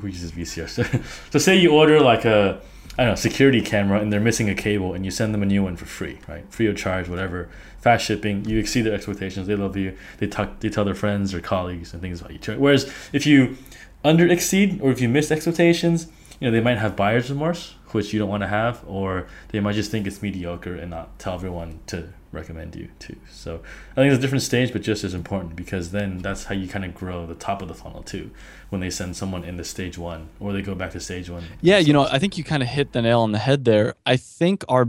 who 0.00 0.06
uses 0.06 0.32
VCR? 0.32 0.68
so 1.30 1.38
say 1.38 1.56
you 1.56 1.72
order 1.72 2.00
like 2.00 2.24
a 2.24 2.60
I 2.96 3.02
don't 3.02 3.12
know 3.12 3.16
security 3.16 3.60
camera 3.60 4.00
and 4.00 4.12
they're 4.12 4.20
missing 4.20 4.48
a 4.48 4.54
cable 4.54 4.94
and 4.94 5.04
you 5.04 5.10
send 5.10 5.34
them 5.34 5.42
a 5.42 5.46
new 5.46 5.64
one 5.64 5.76
for 5.76 5.86
free, 5.86 6.20
right? 6.28 6.44
Free 6.52 6.66
of 6.66 6.76
charge, 6.76 7.08
whatever. 7.08 7.48
Fast 7.80 8.04
shipping. 8.04 8.44
You 8.44 8.58
exceed 8.58 8.82
their 8.82 8.94
expectations. 8.94 9.46
They 9.46 9.56
love 9.56 9.76
you. 9.76 9.96
They 10.18 10.26
talk. 10.26 10.60
They 10.60 10.68
tell 10.68 10.84
their 10.84 10.94
friends 10.94 11.34
or 11.34 11.40
colleagues 11.40 11.92
and 11.92 12.00
things 12.00 12.20
about 12.20 12.32
you. 12.32 12.58
Whereas 12.58 12.92
if 13.12 13.26
you 13.26 13.56
under 14.04 14.26
exceed 14.28 14.80
or 14.80 14.90
if 14.92 15.00
you 15.00 15.08
miss 15.08 15.30
expectations, 15.30 16.06
you 16.40 16.46
know 16.46 16.52
they 16.52 16.60
might 16.60 16.78
have 16.78 16.96
buyer's 16.96 17.30
remorse, 17.30 17.74
which 17.90 18.12
you 18.12 18.18
don't 18.18 18.28
want 18.28 18.42
to 18.42 18.48
have, 18.48 18.82
or 18.86 19.26
they 19.48 19.60
might 19.60 19.74
just 19.74 19.90
think 19.90 20.06
it's 20.06 20.22
mediocre 20.22 20.74
and 20.74 20.90
not 20.90 21.18
tell 21.18 21.34
everyone 21.34 21.80
to 21.88 22.08
recommend 22.34 22.76
you 22.76 22.88
to. 23.00 23.16
So 23.30 23.60
I 23.92 23.94
think 23.96 24.12
it's 24.12 24.18
a 24.18 24.20
different 24.20 24.42
stage, 24.42 24.72
but 24.72 24.82
just 24.82 25.04
as 25.04 25.14
important 25.14 25.56
because 25.56 25.90
then 25.90 26.18
that's 26.18 26.44
how 26.44 26.54
you 26.54 26.68
kind 26.68 26.84
of 26.84 26.94
grow 26.94 27.26
the 27.26 27.34
top 27.34 27.62
of 27.62 27.68
the 27.68 27.74
funnel 27.74 28.02
too. 28.02 28.30
When 28.70 28.80
they 28.80 28.90
send 28.90 29.16
someone 29.16 29.44
into 29.44 29.64
stage 29.64 29.96
one 29.96 30.28
or 30.40 30.52
they 30.52 30.62
go 30.62 30.74
back 30.74 30.92
to 30.92 31.00
stage 31.00 31.30
one. 31.30 31.44
Yeah, 31.60 31.78
you 31.78 31.92
know, 31.92 32.06
I 32.10 32.18
think 32.18 32.36
you 32.36 32.44
kind 32.44 32.62
of 32.62 32.68
hit 32.68 32.92
the 32.92 33.02
nail 33.02 33.20
on 33.20 33.32
the 33.32 33.38
head 33.38 33.64
there. 33.64 33.94
I 34.04 34.16
think 34.16 34.64
our 34.68 34.88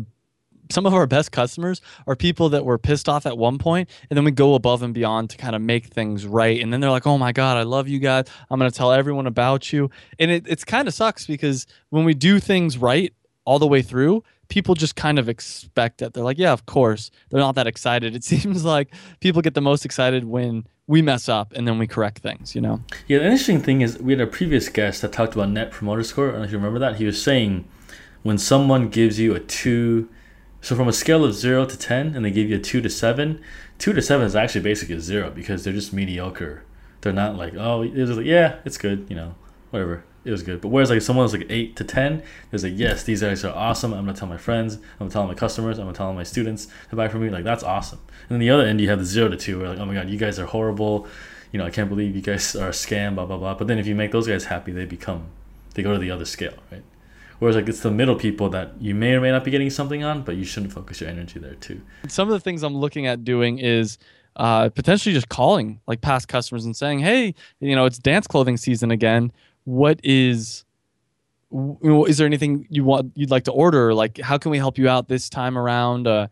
some 0.72 0.86
of 0.86 0.94
our 0.94 1.06
best 1.06 1.32
customers 1.32 1.82
are 2.08 2.16
people 2.16 2.50
that 2.50 2.66
were 2.66 2.78
pissed 2.78 3.08
off 3.08 3.26
at 3.26 3.38
one 3.38 3.58
point 3.58 3.90
and 4.10 4.18
then 4.18 4.24
we 4.26 4.32
go 4.32 4.56
above 4.56 4.82
and 4.82 4.94
beyond 4.94 5.30
to 5.30 5.38
kind 5.38 5.56
of 5.56 5.62
make 5.62 5.86
things 5.86 6.26
right 6.26 6.62
and 6.62 6.74
then 6.74 6.80
they're 6.80 6.90
like 6.90 7.06
oh 7.06 7.18
my 7.18 7.32
god 7.32 7.58
i 7.58 7.64
love 7.64 7.88
you 7.88 8.00
guys 8.00 8.26
i'm 8.50 8.60
going 8.60 8.70
to 8.70 8.76
tell 8.76 8.92
everyone 8.92 9.28
about 9.28 9.72
you 9.72 9.90
and 10.18 10.32
it, 10.32 10.46
it's 10.48 10.64
kind 10.64 10.88
of 10.88 10.94
sucks 10.94 11.28
because 11.28 11.68
when 11.90 12.04
we 12.04 12.14
do 12.14 12.40
things 12.40 12.78
right 12.78 13.14
all 13.46 13.60
the 13.60 13.68
way 13.68 13.82
through 13.82 14.24
people 14.48 14.76
just 14.76 14.96
kind 14.96 15.20
of 15.20 15.30
expect 15.30 16.02
it. 16.02 16.14
They're 16.14 16.24
like, 16.24 16.38
yeah, 16.38 16.54
of 16.54 16.66
course. 16.66 17.12
They're 17.30 17.40
not 17.40 17.56
that 17.56 17.68
excited. 17.68 18.16
It 18.16 18.24
seems 18.32 18.66
like 18.66 18.94
people 19.20 19.42
get 19.42 19.54
the 19.54 19.62
most 19.62 19.86
excited 19.86 20.26
when 20.26 20.66
we 20.88 21.02
mess 21.02 21.28
up 21.28 21.52
and 21.54 21.68
then 21.68 21.80
we 21.80 21.88
correct 21.88 22.20
things, 22.20 22.54
you 22.54 22.62
know? 22.62 22.82
Yeah, 23.08 23.20
the 23.20 23.26
interesting 23.26 23.62
thing 23.62 23.82
is 23.82 23.98
we 24.00 24.14
had 24.14 24.22
a 24.22 24.28
previous 24.28 24.70
guest 24.70 25.02
that 25.02 25.12
talked 25.12 25.34
about 25.34 25.50
net 25.50 25.72
promoter 25.72 26.04
score. 26.04 26.30
I 26.30 26.32
don't 26.32 26.40
know 26.40 26.46
if 26.46 26.52
you 26.52 26.58
remember 26.58 26.80
that. 26.80 26.98
He 26.98 27.06
was 27.06 27.22
saying 27.22 27.68
when 28.24 28.38
someone 28.38 28.90
gives 28.90 29.20
you 29.20 29.36
a 29.36 29.40
two 29.40 30.10
So 30.62 30.76
from 30.76 30.88
a 30.88 30.94
scale 30.94 31.24
of 31.24 31.36
zero 31.36 31.64
to 31.68 31.78
ten, 31.78 32.16
and 32.16 32.26
they 32.26 32.32
give 32.32 32.50
you 32.50 32.56
a 32.56 32.60
two 32.60 32.82
to 32.82 32.90
seven, 32.90 33.40
two 33.78 33.94
to 33.94 34.02
seven 34.02 34.26
is 34.26 34.36
actually 34.36 34.62
basically 34.62 35.00
zero 35.00 35.30
because 35.30 35.64
they're 35.64 35.74
just 35.74 35.94
mediocre. 35.94 36.64
They're 37.02 37.14
not 37.14 37.38
like 37.38 37.54
oh, 37.54 37.84
it 37.84 37.94
was 37.94 38.18
like 38.18 38.26
yeah, 38.26 38.56
it's 38.66 38.80
good, 38.80 39.06
you 39.08 39.16
know, 39.16 39.36
whatever. 39.70 40.04
It 40.26 40.32
was 40.32 40.42
good. 40.42 40.60
But 40.60 40.70
whereas 40.70 40.90
like 40.90 41.02
someone's 41.04 41.34
like 41.34 41.46
eight 41.50 41.76
to 41.76 41.84
ten, 41.84 42.24
there's 42.50 42.64
like 42.64 42.74
yes, 42.76 43.04
these 43.04 43.22
guys 43.22 43.46
are 43.46 43.56
awesome. 43.56 43.94
I'm 43.94 44.06
gonna 44.06 44.18
tell 44.18 44.28
my 44.28 44.38
friends. 44.38 44.76
I'm 44.76 44.82
gonna 45.00 45.12
tell 45.12 45.28
my 45.28 45.36
customers. 45.36 45.78
I'm 45.78 45.86
gonna 45.86 45.96
tell 45.96 46.12
my 46.14 46.24
students 46.24 46.68
to 46.90 46.96
buy 46.96 47.08
from 47.08 47.22
me. 47.22 47.30
Like 47.30 47.44
that's 47.44 47.64
awesome. 47.64 48.00
And 48.24 48.30
then 48.32 48.40
the 48.40 48.50
other 48.50 48.64
end, 48.64 48.82
you 48.82 48.90
have 48.90 49.00
the 49.00 49.06
zero 49.06 49.30
to 49.30 49.38
two, 49.38 49.60
where 49.60 49.70
like 49.70 49.78
oh 49.80 49.86
my 49.86 49.94
god, 49.94 50.10
you 50.10 50.18
guys 50.18 50.40
are 50.40 50.48
horrible. 50.48 51.08
You 51.52 51.60
know, 51.60 51.66
I 51.66 51.70
can't 51.70 51.90
believe 51.90 52.16
you 52.16 52.24
guys 52.24 52.56
are 52.56 52.70
a 52.70 52.72
scam. 52.72 53.16
Blah 53.16 53.28
blah 53.28 53.38
blah. 53.38 53.54
But 53.54 53.68
then 53.68 53.78
if 53.78 53.86
you 53.86 53.94
make 53.94 54.12
those 54.12 54.28
guys 54.28 54.46
happy, 54.46 54.72
they 54.72 54.86
become 54.86 55.28
they 55.76 55.84
go 55.84 55.94
to 55.94 56.00
the 56.00 56.10
other 56.10 56.26
scale, 56.26 56.56
right? 56.72 56.84
Whereas 57.38 57.56
like 57.56 57.70
it's 57.70 57.82
the 57.82 57.92
middle 57.92 58.16
people 58.16 58.50
that 58.50 58.72
you 58.80 58.96
may 58.96 59.14
or 59.14 59.22
may 59.22 59.30
not 59.30 59.44
be 59.44 59.52
getting 59.52 59.70
something 59.70 60.04
on, 60.04 60.24
but 60.24 60.38
you 60.38 60.46
shouldn't 60.46 60.74
focus 60.74 61.02
your 61.02 61.10
energy 61.10 61.38
there 61.38 61.56
too. 61.56 61.82
Some 62.08 62.28
of 62.30 62.34
the 62.34 62.40
things 62.40 62.64
I'm 62.64 62.76
looking 62.76 63.06
at 63.06 63.24
doing 63.24 63.60
is 63.60 63.98
uh, 64.38 64.70
potentially 64.70 65.14
just 65.14 65.30
calling 65.30 65.80
like 65.86 66.02
past 66.02 66.28
customers 66.28 66.66
and 66.66 66.76
saying, 66.76 67.00
"Hey, 67.00 67.36
you 67.60 67.76
know, 67.76 67.86
it's 67.86 68.00
dance 68.00 68.26
clothing 68.26 68.58
season 68.58 68.90
again. 68.90 69.32
What 69.66 70.00
is 70.04 70.64
you 71.52 71.78
know, 71.84 72.06
is 72.06 72.18
there 72.18 72.28
anything 72.28 72.68
you 72.70 72.84
want 72.84 73.12
you'd 73.16 73.32
like 73.32 73.44
to 73.46 73.52
order? 73.52 73.94
Like, 73.94 74.20
how 74.20 74.38
can 74.38 74.52
we 74.52 74.58
help 74.58 74.78
you 74.78 74.90
out 74.90 75.08
this 75.08 75.30
time 75.30 75.58
around? 75.58 76.08
Uh, 76.08 76.28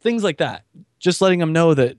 things 0.00 0.22
like 0.22 0.38
that. 0.38 0.64
Just 0.98 1.20
letting 1.20 1.40
them 1.40 1.52
know 1.52 1.74
that 1.74 1.96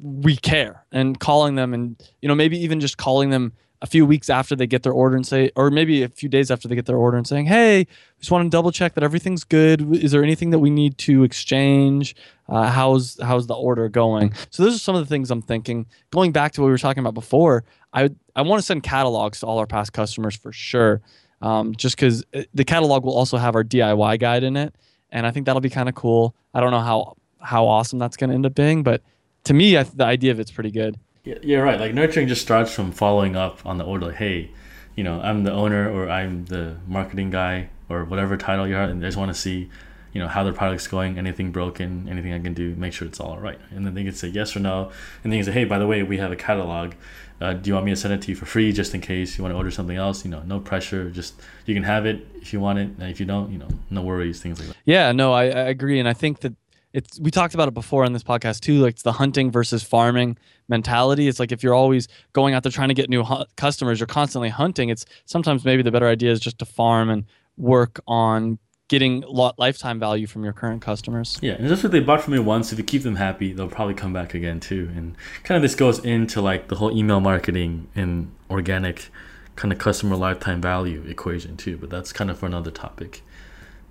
we 0.00 0.36
care 0.36 0.84
and 0.92 1.18
calling 1.18 1.54
them 1.56 1.74
and 1.74 2.00
you 2.22 2.28
know 2.28 2.34
maybe 2.34 2.58
even 2.58 2.80
just 2.80 2.98
calling 2.98 3.30
them 3.30 3.52
a 3.80 3.86
few 3.86 4.04
weeks 4.04 4.28
after 4.28 4.56
they 4.56 4.66
get 4.66 4.82
their 4.82 4.92
order 4.92 5.16
and 5.16 5.26
say 5.26 5.50
or 5.56 5.70
maybe 5.70 6.02
a 6.02 6.08
few 6.08 6.28
days 6.28 6.50
after 6.50 6.68
they 6.68 6.74
get 6.74 6.86
their 6.86 6.96
order 6.96 7.16
and 7.16 7.26
saying 7.26 7.46
hey 7.46 7.86
just 8.20 8.30
want 8.30 8.44
to 8.44 8.48
double 8.48 8.70
check 8.70 8.94
that 8.94 9.02
everything's 9.02 9.42
good 9.42 9.94
is 9.94 10.12
there 10.12 10.22
anything 10.22 10.50
that 10.50 10.58
we 10.58 10.70
need 10.70 10.96
to 10.98 11.24
exchange 11.24 12.14
uh, 12.48 12.70
how's 12.70 13.18
how's 13.22 13.46
the 13.48 13.54
order 13.54 13.88
going 13.88 14.32
so 14.50 14.62
those 14.62 14.74
are 14.74 14.78
some 14.78 14.94
of 14.94 15.00
the 15.00 15.08
things 15.08 15.30
i'm 15.30 15.42
thinking 15.42 15.86
going 16.10 16.30
back 16.32 16.52
to 16.52 16.60
what 16.60 16.66
we 16.66 16.72
were 16.72 16.78
talking 16.78 17.00
about 17.00 17.14
before 17.14 17.64
i 17.92 18.08
i 18.36 18.42
want 18.42 18.60
to 18.60 18.66
send 18.66 18.82
catalogs 18.82 19.40
to 19.40 19.46
all 19.46 19.58
our 19.58 19.66
past 19.66 19.92
customers 19.92 20.36
for 20.36 20.52
sure 20.52 21.00
um, 21.40 21.74
just 21.76 21.94
because 21.96 22.24
the 22.52 22.64
catalog 22.64 23.04
will 23.04 23.16
also 23.16 23.36
have 23.36 23.54
our 23.54 23.64
diy 23.64 24.18
guide 24.18 24.42
in 24.42 24.56
it 24.56 24.74
and 25.10 25.26
i 25.26 25.30
think 25.30 25.46
that'll 25.46 25.60
be 25.60 25.70
kind 25.70 25.88
of 25.88 25.94
cool 25.94 26.34
i 26.54 26.60
don't 26.60 26.70
know 26.70 26.80
how 26.80 27.16
how 27.40 27.66
awesome 27.66 27.98
that's 27.98 28.16
going 28.16 28.30
to 28.30 28.34
end 28.34 28.44
up 28.46 28.54
being 28.54 28.82
but 28.82 29.02
to 29.44 29.54
me 29.54 29.76
I, 29.76 29.84
the 29.84 30.04
idea 30.04 30.32
of 30.32 30.40
it's 30.40 30.50
pretty 30.50 30.70
good 30.70 30.98
Yeah, 31.24 31.38
you're 31.42 31.64
right. 31.64 31.78
Like 31.78 31.92
nurturing 31.94 32.26
just 32.28 32.40
starts 32.40 32.72
from 32.72 32.90
following 32.90 33.36
up 33.36 33.64
on 33.66 33.76
the 33.76 33.84
order. 33.84 34.06
Like, 34.06 34.16
hey, 34.16 34.50
you 34.94 35.04
know, 35.04 35.20
I'm 35.20 35.44
the 35.44 35.52
owner 35.52 35.90
or 35.90 36.08
I'm 36.08 36.46
the 36.46 36.76
marketing 36.86 37.30
guy 37.30 37.68
or 37.90 38.04
whatever 38.04 38.36
title 38.38 38.66
you 38.66 38.76
are, 38.76 38.84
and 38.84 39.04
I 39.04 39.08
just 39.08 39.18
want 39.18 39.30
to 39.30 39.38
see, 39.38 39.68
you 40.12 40.20
know, 40.22 40.28
how 40.28 40.42
the 40.42 40.52
product's 40.52 40.86
going, 40.88 41.18
anything 41.18 41.52
broken, 41.52 42.08
anything 42.08 42.32
I 42.32 42.38
can 42.38 42.54
do, 42.54 42.74
make 42.76 42.92
sure 42.94 43.06
it's 43.06 43.20
all 43.20 43.38
right. 43.38 43.60
And 43.70 43.84
then 43.84 43.92
they 43.94 44.04
can 44.04 44.14
say 44.14 44.28
yes 44.28 44.56
or 44.56 44.60
no, 44.60 44.90
and 45.22 45.30
then 45.30 45.36
you 45.38 45.44
say, 45.44 45.52
hey, 45.52 45.64
by 45.64 45.78
the 45.78 45.86
way, 45.86 46.02
we 46.02 46.16
have 46.18 46.32
a 46.32 46.36
catalog. 46.36 46.94
Uh, 47.40 47.52
do 47.52 47.68
you 47.68 47.74
want 47.74 47.86
me 47.86 47.92
to 47.92 47.96
send 47.96 48.12
it 48.12 48.22
to 48.22 48.30
you 48.30 48.36
for 48.36 48.46
free 48.46 48.72
just 48.72 48.94
in 48.94 49.00
case 49.00 49.38
you 49.38 49.44
want 49.44 49.52
to 49.52 49.56
order 49.56 49.70
something 49.70 49.96
else? 49.96 50.24
You 50.24 50.30
know, 50.30 50.42
no 50.42 50.58
pressure. 50.58 51.10
Just 51.10 51.34
you 51.66 51.74
can 51.74 51.84
have 51.84 52.04
it 52.04 52.26
if 52.36 52.52
you 52.52 52.60
want 52.60 52.78
it. 52.78 52.90
And 52.98 53.04
if 53.04 53.20
you 53.20 53.26
don't, 53.26 53.52
you 53.52 53.58
know, 53.58 53.68
no 53.90 54.02
worries. 54.02 54.40
Things 54.40 54.58
like 54.58 54.68
that. 54.68 54.76
Yeah, 54.84 55.12
no, 55.12 55.32
I, 55.32 55.44
I 55.44 55.68
agree, 55.68 55.98
and 56.00 56.08
I 56.08 56.14
think 56.14 56.40
that 56.40 56.54
it's 56.92 57.20
we 57.20 57.30
talked 57.30 57.54
about 57.54 57.68
it 57.68 57.74
before 57.74 58.04
on 58.04 58.12
this 58.12 58.24
podcast 58.24 58.60
too. 58.60 58.80
Like 58.80 58.94
it's 58.94 59.02
the 59.02 59.12
hunting 59.12 59.50
versus 59.50 59.82
farming 59.82 60.36
mentality. 60.68 61.28
It's 61.28 61.38
like 61.38 61.52
if 61.52 61.62
you're 61.62 61.74
always 61.74 62.08
going 62.32 62.54
out 62.54 62.62
there 62.62 62.72
trying 62.72 62.88
to 62.88 62.94
get 62.94 63.10
new 63.10 63.22
hu- 63.22 63.44
customers, 63.56 64.00
you're 64.00 64.06
constantly 64.06 64.48
hunting. 64.48 64.88
It's 64.88 65.04
sometimes 65.26 65.64
maybe 65.64 65.82
the 65.82 65.92
better 65.92 66.08
idea 66.08 66.32
is 66.32 66.40
just 66.40 66.58
to 66.58 66.64
farm 66.64 67.10
and 67.10 67.24
work 67.56 68.00
on 68.06 68.58
getting 68.88 69.20
lot 69.20 69.58
lifetime 69.58 70.00
value 70.00 70.26
from 70.26 70.44
your 70.44 70.52
current 70.52 70.82
customers. 70.82 71.38
Yeah, 71.42 71.52
and 71.52 71.68
just 71.68 71.82
what 71.82 71.92
they 71.92 72.00
bought 72.00 72.22
from 72.22 72.32
me 72.32 72.38
once, 72.38 72.72
if 72.72 72.78
you 72.78 72.84
keep 72.84 73.02
them 73.02 73.16
happy, 73.16 73.52
they'll 73.52 73.68
probably 73.68 73.94
come 73.94 74.12
back 74.12 74.34
again 74.34 74.60
too. 74.60 74.90
And 74.96 75.14
kind 75.44 75.56
of 75.56 75.62
this 75.62 75.74
goes 75.74 75.98
into 76.04 76.40
like 76.40 76.68
the 76.68 76.76
whole 76.76 76.96
email 76.96 77.20
marketing 77.20 77.88
and 77.94 78.32
organic 78.50 79.10
kind 79.56 79.72
of 79.72 79.78
customer 79.78 80.16
lifetime 80.16 80.60
value 80.60 81.04
equation 81.06 81.56
too. 81.56 81.76
But 81.76 81.90
that's 81.90 82.12
kind 82.12 82.30
of 82.30 82.38
for 82.38 82.46
another 82.46 82.70
topic. 82.70 83.22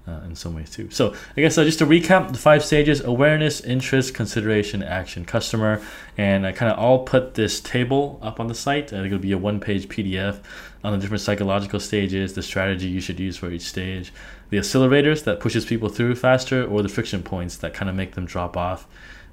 Uh, 0.08 0.22
in 0.22 0.34
some 0.34 0.56
ways 0.56 0.70
too. 0.70 0.90
So 0.90 1.14
I 1.36 1.42
guess 1.42 1.58
uh, 1.58 1.66
just 1.66 1.80
to 1.80 1.86
recap 1.86 2.32
the 2.32 2.38
five 2.38 2.64
stages: 2.64 3.02
awareness, 3.02 3.60
interest, 3.60 4.14
consideration, 4.14 4.82
action, 4.82 5.26
customer, 5.26 5.82
and 6.18 6.48
I 6.48 6.54
kind 6.54 6.72
of 6.72 6.80
all 6.80 7.00
put 7.00 7.34
this 7.34 7.60
table 7.60 8.18
up 8.22 8.40
on 8.40 8.48
the 8.48 8.56
site. 8.56 8.94
Uh, 8.94 9.04
it'll 9.04 9.20
be 9.20 9.34
a 9.34 9.38
one-page 9.38 9.90
PDF 9.90 10.40
on 10.82 10.94
the 10.94 10.98
different 10.98 11.20
psychological 11.20 11.82
stages, 11.82 12.36
the 12.36 12.42
strategy 12.42 12.88
you 12.88 13.02
should 13.02 13.20
use 13.20 13.36
for 13.36 13.52
each 13.52 13.64
stage, 13.64 14.14
the 14.50 14.56
accelerators 14.56 15.26
that 15.26 15.42
pushes 15.42 15.66
people 15.66 15.90
through 15.90 16.16
faster, 16.16 16.66
or 16.66 16.82
the 16.82 16.88
friction 16.88 17.22
points 17.22 17.58
that 17.58 17.74
kind 17.74 17.90
of 17.90 17.96
make 17.98 18.16
them 18.16 18.26
drop 18.26 18.56
off 18.56 18.88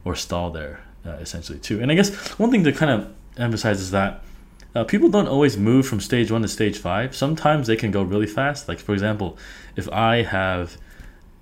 or 0.05 0.17
stall 0.17 0.51
there, 0.51 0.81
uh, 1.07 1.11
essentially 1.21 1.61
too. 1.61 1.81
And 1.81 1.93
I 1.93 1.95
guess 1.95 2.13
one 2.37 2.51
thing 2.51 2.65
to 2.65 2.73
kind 2.73 2.91
of 2.91 3.15
emphasize 3.39 3.81
is 3.81 3.93
that 3.93 4.25
uh, 4.75 4.85
people 4.85 5.09
don't 5.09 5.29
always 5.29 5.57
move 5.57 5.87
from 5.87 6.01
stage 6.01 6.31
one 6.31 6.43
to 6.43 6.49
stage 6.49 6.79
five. 6.79 7.15
Sometimes 7.15 7.67
they 7.67 7.77
can 7.77 7.91
go 7.91 8.03
really 8.03 8.27
fast. 8.27 8.69
Like 8.69 8.79
for 8.79 8.93
example, 8.93 9.39
if 9.77 9.89
I 9.91 10.23
have, 10.23 10.77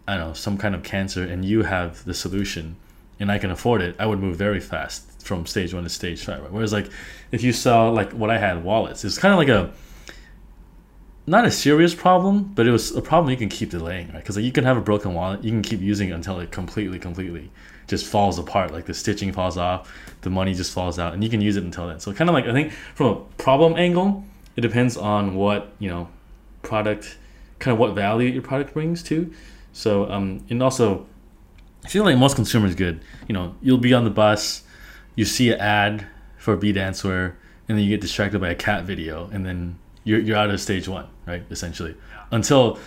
I 0.06 0.16
don't 0.16 0.28
know, 0.28 0.34
some 0.34 0.58
kind 0.58 0.74
of 0.74 0.82
cancer 0.82 1.24
and 1.24 1.44
you 1.44 1.62
have 1.62 2.04
the 2.04 2.14
solution, 2.14 2.76
and 3.18 3.30
I 3.30 3.38
can 3.38 3.50
afford 3.50 3.82
it, 3.82 3.96
I 3.98 4.06
would 4.06 4.18
move 4.18 4.36
very 4.36 4.60
fast 4.60 5.22
from 5.22 5.46
stage 5.46 5.72
one 5.72 5.84
to 5.84 5.88
stage 5.88 6.24
five. 6.24 6.42
Right? 6.42 6.52
Whereas 6.52 6.72
like, 6.72 6.90
if 7.30 7.42
you 7.42 7.52
saw 7.52 7.88
like 7.88 8.12
what 8.12 8.30
I 8.30 8.38
had 8.38 8.64
wallets, 8.64 9.04
it's 9.04 9.18
kind 9.18 9.32
of 9.32 9.38
like 9.38 9.48
a 9.48 9.72
not 11.26 11.44
a 11.44 11.50
serious 11.50 11.94
problem, 11.94 12.42
but 12.42 12.66
it 12.66 12.72
was 12.72 12.94
a 12.96 13.00
problem 13.00 13.30
you 13.30 13.36
can 13.36 13.48
keep 13.48 13.70
delaying, 13.70 14.08
right? 14.08 14.16
Because 14.16 14.36
like 14.36 14.44
you 14.44 14.52
can 14.52 14.64
have 14.64 14.76
a 14.76 14.80
broken 14.80 15.14
wallet, 15.14 15.44
you 15.44 15.52
can 15.52 15.62
keep 15.62 15.80
using 15.80 16.10
it 16.10 16.12
until 16.12 16.40
it 16.40 16.50
completely, 16.50 16.98
completely 16.98 17.50
just 17.86 18.06
falls 18.06 18.38
apart. 18.38 18.72
Like 18.72 18.86
the 18.86 18.94
stitching 18.94 19.32
falls 19.32 19.56
off, 19.56 19.92
the 20.22 20.30
money 20.30 20.54
just 20.54 20.72
falls 20.72 20.98
out, 20.98 21.14
and 21.14 21.22
you 21.22 21.30
can 21.30 21.40
use 21.40 21.56
it 21.56 21.64
until 21.64 21.88
then. 21.88 22.00
So 22.00 22.12
kind 22.12 22.30
of 22.30 22.34
like 22.34 22.46
I 22.46 22.52
think 22.52 22.72
from 22.72 23.06
a 23.06 23.16
problem 23.42 23.74
angle, 23.76 24.24
it 24.56 24.60
depends 24.60 24.96
on 24.96 25.34
what 25.34 25.72
you 25.78 25.88
know, 25.88 26.08
product, 26.62 27.16
kind 27.58 27.72
of 27.72 27.78
what 27.78 27.94
value 27.94 28.28
your 28.28 28.42
product 28.42 28.74
brings 28.74 29.02
to. 29.04 29.32
So 29.72 30.10
um, 30.10 30.44
and 30.50 30.62
also, 30.62 31.06
I 31.84 31.88
feel 31.88 32.04
like 32.04 32.16
most 32.18 32.36
consumers 32.36 32.74
good. 32.74 33.00
You 33.28 33.34
know, 33.34 33.54
you'll 33.62 33.78
be 33.78 33.94
on 33.94 34.04
the 34.04 34.10
bus, 34.10 34.62
you 35.16 35.24
see 35.24 35.52
an 35.52 35.60
ad 35.60 36.06
for 36.38 36.56
B 36.56 36.72
dancewear, 36.72 37.34
and 37.68 37.78
then 37.78 37.84
you 37.84 37.90
get 37.90 38.00
distracted 38.00 38.40
by 38.40 38.50
a 38.50 38.54
cat 38.54 38.84
video, 38.84 39.28
and 39.32 39.46
then 39.46 39.78
you're, 40.04 40.20
you're 40.20 40.36
out 40.36 40.50
of 40.50 40.60
stage 40.60 40.88
one, 40.88 41.06
right? 41.26 41.44
Essentially, 41.50 41.94
until 42.30 42.78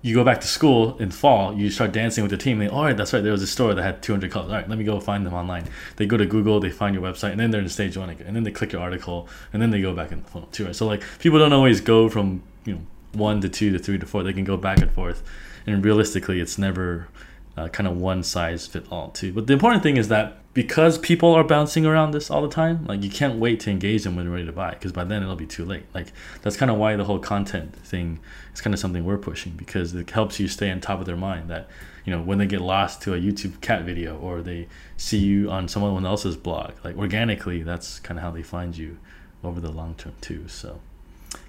you 0.00 0.14
go 0.14 0.22
back 0.22 0.40
to 0.40 0.46
school 0.46 0.96
in 0.98 1.10
fall, 1.10 1.54
you 1.54 1.70
start 1.70 1.92
dancing 1.92 2.22
with 2.22 2.30
the 2.30 2.36
team. 2.36 2.58
They, 2.58 2.68
all 2.68 2.84
right, 2.84 2.96
that's 2.96 3.12
right. 3.12 3.22
There 3.22 3.32
was 3.32 3.42
a 3.42 3.48
store 3.48 3.74
that 3.74 3.82
had 3.82 4.00
200 4.02 4.30
colors. 4.30 4.48
All 4.48 4.56
right, 4.56 4.68
let 4.68 4.78
me 4.78 4.84
go 4.84 5.00
find 5.00 5.26
them 5.26 5.34
online. 5.34 5.64
They 5.96 6.06
go 6.06 6.16
to 6.16 6.26
Google, 6.26 6.60
they 6.60 6.70
find 6.70 6.94
your 6.94 7.02
website, 7.02 7.32
and 7.32 7.40
then 7.40 7.50
they're 7.50 7.60
in 7.60 7.68
stage 7.68 7.96
one 7.96 8.08
again. 8.08 8.26
And 8.28 8.36
then 8.36 8.44
they 8.44 8.52
click 8.52 8.72
your 8.72 8.80
article, 8.80 9.28
and 9.52 9.60
then 9.60 9.70
they 9.70 9.80
go 9.80 9.94
back 9.94 10.12
in 10.12 10.22
the 10.22 10.28
funnel 10.28 10.48
too. 10.52 10.66
Right? 10.66 10.76
So 10.76 10.86
like 10.86 11.02
people 11.18 11.38
don't 11.38 11.52
always 11.52 11.80
go 11.80 12.08
from 12.08 12.42
you 12.64 12.74
know 12.74 12.80
one 13.12 13.40
to 13.40 13.48
two 13.48 13.72
to 13.72 13.78
three 13.78 13.98
to 13.98 14.06
four. 14.06 14.22
They 14.22 14.32
can 14.32 14.44
go 14.44 14.56
back 14.56 14.78
and 14.78 14.90
forth, 14.92 15.22
and 15.66 15.84
realistically, 15.84 16.38
it's 16.40 16.58
never 16.58 17.08
uh, 17.56 17.68
kind 17.68 17.88
of 17.88 17.96
one 17.96 18.22
size 18.22 18.66
fit 18.66 18.86
all 18.90 19.10
too. 19.10 19.32
But 19.32 19.48
the 19.48 19.52
important 19.52 19.82
thing 19.82 19.96
is 19.96 20.08
that 20.08 20.37
because 20.58 20.98
people 20.98 21.34
are 21.34 21.44
bouncing 21.44 21.86
around 21.86 22.10
this 22.10 22.32
all 22.32 22.42
the 22.42 22.48
time, 22.48 22.84
like 22.86 23.00
you 23.00 23.08
can't 23.08 23.38
wait 23.38 23.60
to 23.60 23.70
engage 23.70 24.02
them 24.02 24.16
when 24.16 24.24
they're 24.24 24.34
ready 24.34 24.44
to 24.44 24.50
buy, 24.50 24.70
because 24.70 24.90
by 24.90 25.04
then 25.04 25.22
it'll 25.22 25.36
be 25.36 25.46
too 25.46 25.64
late. 25.64 25.84
Like 25.94 26.08
that's 26.42 26.56
kind 26.56 26.68
of 26.68 26.78
why 26.78 26.96
the 26.96 27.04
whole 27.04 27.20
content 27.20 27.76
thing 27.76 28.18
is 28.52 28.60
kind 28.60 28.74
of 28.74 28.80
something 28.80 29.04
we're 29.04 29.18
pushing 29.18 29.52
because 29.52 29.94
it 29.94 30.10
helps 30.10 30.40
you 30.40 30.48
stay 30.48 30.68
on 30.72 30.80
top 30.80 30.98
of 30.98 31.06
their 31.06 31.14
mind. 31.14 31.48
That 31.48 31.68
you 32.04 32.12
know 32.12 32.20
when 32.20 32.38
they 32.38 32.46
get 32.48 32.60
lost 32.60 33.00
to 33.02 33.14
a 33.14 33.20
YouTube 33.20 33.60
cat 33.60 33.84
video 33.84 34.18
or 34.18 34.42
they 34.42 34.66
see 34.96 35.18
you 35.18 35.48
on 35.48 35.68
someone 35.68 36.04
else's 36.04 36.36
blog, 36.36 36.72
like 36.82 36.96
organically, 36.96 37.62
that's 37.62 38.00
kind 38.00 38.18
of 38.18 38.24
how 38.24 38.32
they 38.32 38.42
find 38.42 38.76
you 38.76 38.98
over 39.44 39.60
the 39.60 39.70
long 39.70 39.94
term 39.94 40.14
too. 40.20 40.48
So 40.48 40.80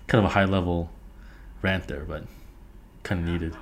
kind 0.05 0.23
of 0.23 0.29
a 0.29 0.33
high 0.35 0.45
level 0.45 0.91
rant 1.63 1.87
there, 1.87 2.03
but 2.03 2.25
kind 3.01 3.21
of 3.21 3.27
needed. 3.27 3.55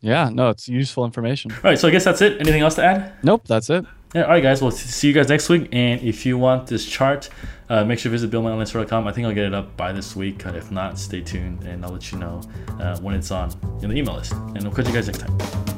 Yeah, 0.00 0.28
no, 0.28 0.48
it's 0.48 0.68
useful 0.68 1.04
information. 1.04 1.52
All 1.52 1.58
right, 1.62 1.78
so 1.78 1.86
I 1.86 1.92
guess 1.92 2.02
that's 2.02 2.20
it. 2.20 2.40
Anything 2.40 2.62
else 2.62 2.74
to 2.74 2.84
add? 2.84 3.12
Nope, 3.22 3.42
that's 3.46 3.70
it. 3.70 3.84
Yeah, 4.14 4.22
all 4.22 4.30
right, 4.30 4.42
guys. 4.42 4.62
We'll 4.62 4.70
see 4.70 5.08
you 5.08 5.14
guys 5.14 5.28
next 5.28 5.48
week. 5.48 5.68
And 5.72 6.00
if 6.02 6.24
you 6.24 6.38
want 6.38 6.66
this 6.66 6.86
chart, 6.86 7.28
uh, 7.68 7.84
make 7.84 7.98
sure 7.98 8.10
to 8.10 8.12
visit 8.12 8.30
buildmyonlinestore.com. 8.30 9.06
I 9.06 9.12
think 9.12 9.26
I'll 9.26 9.34
get 9.34 9.44
it 9.44 9.54
up 9.54 9.76
by 9.76 9.92
this 9.92 10.16
week. 10.16 10.44
If 10.46 10.70
not, 10.70 10.98
stay 10.98 11.20
tuned 11.20 11.64
and 11.64 11.84
I'll 11.84 11.92
let 11.92 12.10
you 12.10 12.18
know 12.18 12.40
uh, 12.80 12.98
when 13.00 13.14
it's 13.14 13.30
on 13.30 13.52
in 13.82 13.90
the 13.90 13.96
email 13.96 14.14
list. 14.14 14.32
And 14.32 14.64
I'll 14.64 14.72
catch 14.72 14.86
you 14.86 14.94
guys 14.94 15.06
next 15.06 15.20
time. 15.20 15.77